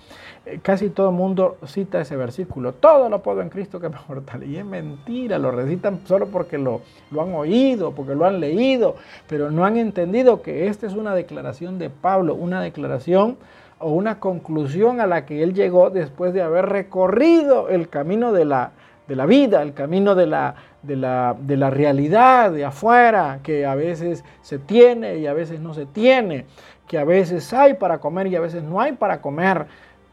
Eh, 0.47 0.61
casi 0.63 0.91
todo 0.91 1.09
el 1.09 1.17
mundo 1.17 1.57
cita 1.67 2.01
ese 2.01 2.15
versículo, 2.15 2.73
todo 2.73 3.09
lo 3.09 3.21
puedo 3.21 3.43
en 3.43 3.49
Cristo 3.49 3.81
que 3.81 3.89
me 3.89 3.97
fortalece. 4.07 4.53
Y 4.53 4.57
es 4.59 4.65
mentira, 4.65 5.41
lo 5.41 5.51
recitan 5.51 6.03
solo 6.05 6.29
porque 6.29 6.57
lo, 6.57 6.83
han 7.21 7.35
oído, 7.35 7.91
porque 7.91 8.15
lo 8.15 8.25
han 8.25 8.39
leído, 8.39 8.95
pero 9.27 9.51
no 9.51 9.65
han 9.65 9.77
entendido 9.77 10.41
que 10.41 10.69
esta 10.69 10.87
es 10.87 10.95
una 10.95 11.17
declaración 11.17 11.81
de 11.81 11.91
Pablo, 11.91 12.37
una 12.37 12.61
declaración 12.61 13.39
o 13.81 13.91
una 13.91 14.21
conclusión 14.21 15.01
a 15.01 15.09
la 15.09 15.27
que 15.27 15.43
él 15.43 15.53
llegó 15.53 15.91
después 15.91 16.33
de 16.33 16.43
haber 16.43 16.67
recorrido 16.67 17.71
el 17.71 17.89
camino 17.89 18.31
de 18.31 18.45
la, 18.45 18.71
de 19.09 19.17
la 19.17 19.27
vida, 19.27 19.63
el 19.63 19.75
camino 19.75 20.15
de 20.15 20.29
la, 20.29 20.55
de 20.85 20.95
la, 20.95 21.35
de 21.41 21.57
la 21.57 21.71
realidad 21.71 22.53
de 22.53 22.65
afuera, 22.65 23.41
que 23.43 23.67
a 23.67 23.75
veces 23.75 24.23
se 24.43 24.61
tiene 24.61 25.19
y 25.19 25.27
a 25.27 25.33
veces 25.33 25.59
no 25.59 25.75
se 25.75 25.87
tiene 25.87 26.47
que 26.93 26.99
a 26.99 27.05
veces 27.05 27.55
hay 27.55 27.73
para 27.73 28.01
comer 28.01 28.27
y 28.27 28.37
a 28.37 28.41
veces 28.41 28.63
no 28.63 28.79
hay 28.79 28.93
para 28.93 29.23
comer, 29.23 29.65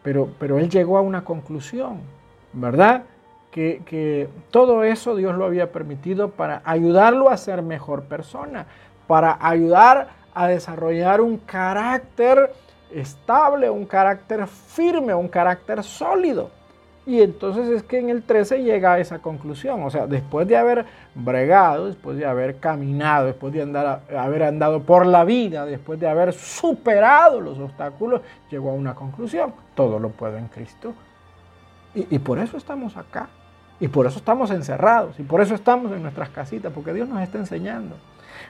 pero, 0.01 0.29
pero 0.39 0.59
él 0.59 0.69
llegó 0.69 0.97
a 0.97 1.01
una 1.01 1.25
conclusión, 1.25 1.99
¿verdad? 2.53 3.03
Que, 3.51 3.81
que, 3.85 4.29
todo 4.49 4.85
eso 4.85 5.17
Dios 5.17 5.35
lo 5.35 5.43
había 5.43 5.73
permitido 5.73 6.29
para 6.29 6.61
ayudarlo 6.63 7.29
a 7.29 7.35
ser 7.35 7.63
mejor 7.63 8.03
persona, 8.03 8.65
para 9.07 9.37
ayudar 9.41 10.07
a 10.33 10.47
desarrollar 10.47 11.19
un 11.19 11.35
carácter 11.39 12.53
estable, 12.91 13.69
un 13.69 13.85
carácter 13.85 14.47
firme, 14.47 15.13
un 15.13 15.27
carácter 15.27 15.83
sólido. 15.83 16.49
Y 17.05 17.21
entonces 17.21 17.69
es 17.69 17.83
que 17.83 17.97
en 17.97 18.09
el 18.09 18.23
13 18.23 18.63
llega 18.63 18.93
a 18.93 18.99
esa 18.99 19.19
conclusión. 19.19 19.81
O 19.83 19.89
sea, 19.89 20.05
después 20.05 20.47
de 20.47 20.57
haber 20.57 20.85
bregado, 21.15 21.87
después 21.87 22.17
de 22.17 22.25
haber 22.25 22.57
caminado, 22.57 23.27
después 23.27 23.53
de 23.53 23.63
andar, 23.63 24.01
haber 24.15 24.43
andado 24.43 24.83
por 24.83 25.05
la 25.05 25.23
vida, 25.23 25.65
después 25.65 25.99
de 25.99 26.07
haber 26.07 26.33
superado 26.33 27.41
los 27.41 27.57
obstáculos, 27.57 28.21
llegó 28.51 28.69
a 28.69 28.73
una 28.73 28.93
conclusión. 28.93 29.53
Todo 29.75 29.97
lo 29.97 30.09
puedo 30.09 30.37
en 30.37 30.47
Cristo. 30.49 30.93
Y, 31.95 32.19
por 32.19 32.37
eso 32.37 32.57
estamos 32.57 32.95
acá. 32.95 33.29
Y 33.79 33.87
por 33.87 34.05
eso 34.05 34.19
estamos 34.19 34.51
encerrados. 34.51 35.19
Y 35.19 35.23
por 35.23 35.41
eso 35.41 35.55
estamos 35.55 35.91
en 35.91 36.03
nuestras 36.03 36.29
casitas. 36.29 36.71
Porque 36.71 36.93
Dios 36.93 37.09
nos 37.09 37.21
está 37.21 37.39
enseñando. 37.39 37.95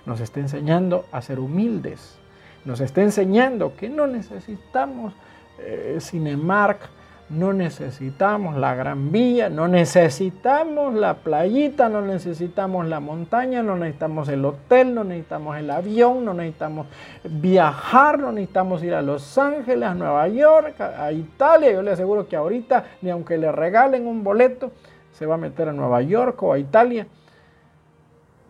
Nos 0.06 0.20
está 0.20 0.42
enseñando 0.42 1.06
a 1.14 1.22
ser 1.22 1.40
humildes. 1.40 2.18
Nos 2.66 2.82
está 2.82 3.02
enseñando 3.02 3.74
que 3.78 3.88
no 3.88 4.06
necesitamos 4.06 5.14
eh, 5.60 5.98
Cinemark 6.02 6.99
no 7.30 7.54
necesitamos 7.54 8.58
la 8.58 8.74
gran 8.74 9.12
vía, 9.12 9.50
no 9.50 9.68
necesitamos 9.68 10.96
la 10.96 11.16
playita, 11.16 11.88
no 11.88 12.02
necesitamos 12.02 12.88
la 12.88 13.00
montaña, 13.00 13.62
no 13.62 13.76
necesitamos 13.76 14.28
el 14.30 14.44
hotel, 14.44 14.96
no 14.96 15.04
necesitamos 15.04 15.58
el 15.58 15.70
avión, 15.70 16.26
no 16.26 16.34
necesitamos 16.34 16.88
viajar, 17.24 18.18
no 18.18 18.32
necesitamos 18.32 18.84
ir 18.84 18.96
a 18.96 19.04
Los 19.04 19.38
Ángeles, 19.38 19.88
a 19.88 19.94
Nueva 19.94 20.28
York, 20.28 20.82
a 20.82 21.12
Italia. 21.12 21.72
Yo 21.72 21.84
le 21.84 21.92
aseguro 21.92 22.28
que 22.28 22.36
ahorita, 22.36 22.86
ni 23.02 23.12
aunque 23.12 23.38
le 23.38 23.52
regalen 23.52 24.08
un 24.08 24.24
boleto, 24.24 24.72
se 25.12 25.28
va 25.28 25.36
a 25.36 25.38
meter 25.38 25.70
a 25.70 25.74
Nueva 25.74 26.02
York 26.02 26.42
o 26.42 26.54
a 26.54 26.58
Italia. 26.58 27.06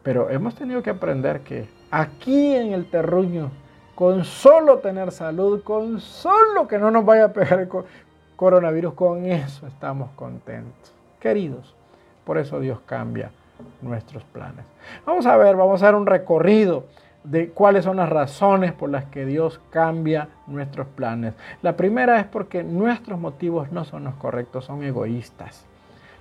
Pero 0.04 0.30
hemos 0.30 0.56
tenido 0.56 0.82
que 0.82 0.92
aprender 0.92 1.42
que 1.42 1.68
aquí 1.92 2.56
en 2.56 2.72
el 2.72 2.90
terruño, 2.90 3.52
con 3.94 4.24
solo 4.24 4.78
tener 4.78 5.12
salud, 5.12 5.62
con 5.64 6.00
solo 6.00 6.70
que 6.70 6.78
no 6.78 6.90
nos 6.90 7.04
vaya 7.04 7.26
a 7.26 7.34
pegar 7.34 7.68
coronavirus, 8.40 8.94
con 8.94 9.26
eso 9.26 9.68
estamos 9.68 10.12
contentos. 10.16 10.94
Queridos, 11.20 11.76
por 12.24 12.38
eso 12.38 12.62
Dios 12.62 12.80
cambia 12.86 13.32
nuestros 13.82 14.24
planes. 14.24 14.64
Vamos 15.06 15.26
a 15.26 15.36
ver, 15.36 15.58
vamos 15.58 15.84
a 15.84 15.88
dar 15.88 15.96
un 15.96 16.06
recorrido 16.06 16.86
de 17.26 17.50
cuáles 17.50 17.84
son 17.84 17.98
las 17.98 18.08
razones 18.08 18.72
por 18.72 18.90
las 18.90 19.04
que 19.04 19.26
Dios 19.26 19.60
cambia 19.72 20.30
nuestros 20.48 20.88
planes. 20.88 21.34
La 21.62 21.76
primera 21.76 22.18
es 22.18 22.28
porque 22.28 22.64
nuestros 22.64 23.20
motivos 23.20 23.74
no 23.74 23.84
son 23.84 24.06
los 24.06 24.16
correctos, 24.16 24.64
son 24.64 24.84
egoístas. 24.86 25.66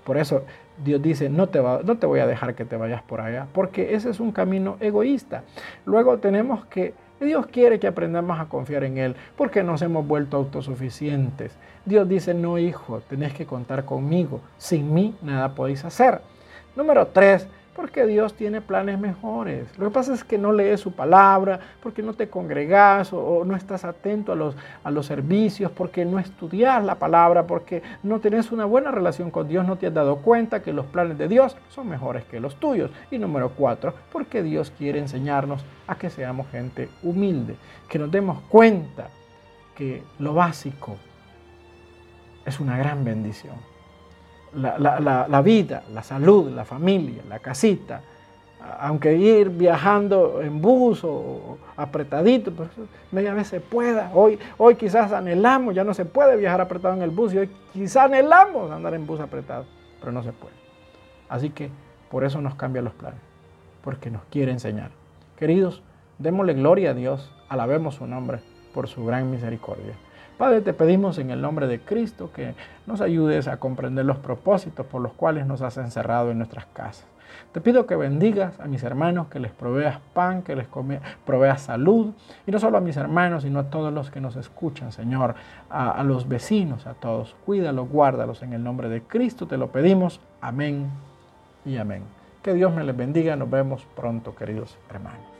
Por 0.03 0.17
eso 0.17 0.43
Dios 0.85 1.01
dice, 1.01 1.29
no 1.29 1.47
te, 1.47 1.61
va, 1.61 1.83
no 1.85 1.99
te 1.99 2.07
voy 2.07 2.19
a 2.19 2.27
dejar 2.27 2.57
que 2.57 2.65
te 2.65 2.77
vayas 2.77 3.03
por 3.03 3.21
allá, 3.21 3.47
porque 3.53 3.95
ese 3.95 4.11
es 4.11 4.19
un 4.19 4.33
camino 4.33 4.77
egoísta. 4.81 5.45
Luego 5.87 6.19
tenemos 6.19 6.67
que 6.67 6.95
Dios 7.21 7.47
quiere 7.47 7.81
que 7.81 7.87
aprendamos 7.87 8.39
a 8.39 8.47
confiar 8.47 8.85
en 8.85 8.99
Él 8.99 9.17
porque 9.37 9.63
nos 9.63 9.83
hemos 9.83 10.07
vuelto 10.07 10.37
autosuficientes. 10.37 11.53
Dios 11.85 12.09
dice, 12.09 12.35
no 12.35 12.59
hijo, 12.59 13.01
tenés 13.09 13.35
que 13.35 13.47
contar 13.47 13.85
conmigo. 13.85 14.41
Sin 14.57 14.93
mí 14.95 15.15
nada 15.23 15.55
podéis 15.55 15.85
hacer. 15.85 16.21
Número 16.77 17.09
tres, 17.09 17.49
Porque 17.79 18.09
Dios 18.09 18.35
tiene 18.35 18.61
planes 18.61 18.99
mejores. 18.99 19.69
Lo 19.79 19.85
que 19.85 19.95
pasa 19.95 20.12
es 20.12 20.25
que 20.25 20.37
no 20.37 20.51
lees 20.51 20.81
su 20.81 20.91
palabra, 20.91 21.61
porque 21.81 22.03
no 22.03 22.12
te 22.12 22.29
congregas 22.29 23.12
o, 23.12 23.45
no 23.45 23.55
estás 23.55 23.85
atento 23.85 24.33
a 24.33 24.35
los, 24.35 24.57
a 24.83 24.91
los 24.91 25.07
servicios, 25.07 25.71
porque 25.71 26.05
no 26.05 26.19
estudias 26.19 26.85
la 26.85 26.97
palabra, 26.97 27.47
porque 27.47 27.85
no 28.03 28.19
tienes 28.19 28.51
una 28.51 28.64
buena 28.64 28.91
relación 28.91 29.31
con 29.31 29.47
Dios, 29.47 29.64
no 29.64 29.77
te 29.79 29.87
has 29.87 29.95
dado 29.95 30.17
cuenta 30.17 30.61
que 30.61 30.73
los 30.73 30.87
planes 30.87 31.19
de 31.19 31.29
Dios 31.29 31.57
son 31.69 31.88
mejores 31.88 32.25
que 32.25 32.41
los 32.41 32.57
tuyos. 32.57 32.91
Y 33.12 33.19
número 33.19 33.51
cuatro, 33.51 33.95
porque 34.11 34.43
Dios 34.43 34.73
quiere 34.77 34.99
enseñarnos 34.99 35.64
a 35.87 35.95
que 35.95 36.11
seamos 36.11 36.49
gente 36.49 36.88
humilde, 37.05 37.55
que 37.88 38.01
nos 38.01 38.11
demos 38.11 38.41
cuenta 38.49 39.07
que 39.77 40.03
lo 40.19 40.35
básico 40.35 40.97
es 42.45 42.59
una 42.59 42.77
gran 42.77 43.05
bendición 43.05 43.68
la, 44.55 45.43
vida, 45.43 45.83
la 45.93 46.03
salud, 46.03 46.51
la 46.51 46.65
familia, 46.65 47.23
la 47.29 47.39
casita, 47.39 48.03
aunque 48.81 49.17
ir 49.17 49.51
viajando 49.51 50.43
en 50.43 50.61
bus 50.61 51.03
o 51.05 51.59
apretadito, 51.77 52.53
pues 52.53 52.69
media 53.13 53.33
vez 53.35 53.49
se 53.49 53.61
pueda. 53.61 54.11
Hoy, 54.15 54.39
hoy 54.57 54.75
quizás 54.75 55.13
anhelamos, 55.13 55.75
ya 55.75 55.85
no 55.85 55.95
se 55.95 56.05
puede 56.05 56.37
viajar 56.37 56.61
apretado 56.61 56.95
en 56.95 57.03
el 57.03 57.11
bus 57.11 57.33
y 57.35 57.39
hoy 57.39 57.51
quizás 57.73 58.05
anhelamos 58.05 58.71
andar 58.71 58.95
en 58.95 59.07
bus 59.07 59.21
apretado, 59.21 59.65
pero 60.01 60.13
no 60.13 60.23
se 60.23 60.33
puede. 60.33 60.55
Así 61.29 61.51
que 61.51 61.71
por 62.11 62.25
eso 62.25 62.41
nos 62.41 62.55
cambia 62.55 62.83
los 62.83 62.95
planes, 62.95 63.21
porque 63.83 64.11
nos 64.11 64.23
quiere 64.31 64.53
enseñar. 64.53 64.91
Queridos, 65.37 65.83
démosle 66.19 66.55
gloria 66.55 66.91
a 66.91 66.95
Dios, 66.95 67.33
alabemos 67.49 67.97
su 67.97 68.07
nombre 68.07 68.41
por 68.75 68.89
su 68.89 69.05
gran 69.05 69.31
misericordia. 69.31 69.95
Padre, 70.38 70.61
te 70.61 70.72
pedimos 70.72 71.18
en 71.18 71.31
el 71.31 71.42
nombre 71.42 71.66
de 71.66 71.81
Cristo 71.81 72.31
que 72.33 72.55
nos 72.87 73.01
ayudes 73.01 73.48
a 73.48 73.57
comprender 73.57 74.05
los 74.05 74.18
propósitos 74.18 74.87
por 74.87 75.03
los 75.03 75.12
cuales 75.12 75.46
nos 75.46 75.62
has 75.62 75.77
encerrado 75.79 76.31
en 76.31 76.38
nuestras 76.38 76.64
casas. 76.66 77.07
Te 77.53 77.61
pido 77.61 77.87
que 77.87 77.96
bendigas 77.96 78.61
a 78.61 78.66
mis 78.66 78.85
hermanos, 78.85 79.27
que 79.27 79.40
les 79.40 79.51
proveas 79.51 79.98
pan, 80.14 80.42
que 80.42 80.55
les 80.55 80.68
proveas 81.27 81.62
salud, 81.62 82.12
y 82.46 82.53
no 82.53 82.61
solo 82.61 82.79
a 82.79 82.81
mis 82.81 82.96
hermanos, 82.96 83.42
sino 83.42 83.59
a 83.59 83.64
todos 83.64 83.92
los 83.92 84.12
que 84.12 84.20
nos 84.20 84.37
escuchan, 84.37 84.92
Señor, 84.92 85.35
a, 85.70 86.05
los 86.05 86.29
vecinos, 86.29 86.87
a 86.87 86.94
todos. 86.94 87.35
Cuídalos, 87.44 87.88
guárdalos 87.88 88.42
en 88.42 88.53
el 88.53 88.62
nombre 88.62 88.88
de 88.88 89.03
Cristo, 89.03 89.48
te 89.48 89.57
lo 89.57 89.72
pedimos. 89.72 90.20
Amén 90.40 90.88
y 91.64 91.79
amén. 91.79 92.05
Que 92.42 92.55
Dios 92.55 92.72
me 92.72 92.85
les 92.85 92.96
bendiga, 92.96 93.35
nos 93.35 93.51
vemos 93.51 93.85
pronto, 93.96 94.37
queridos 94.37 94.79
hermanos. 94.88 95.38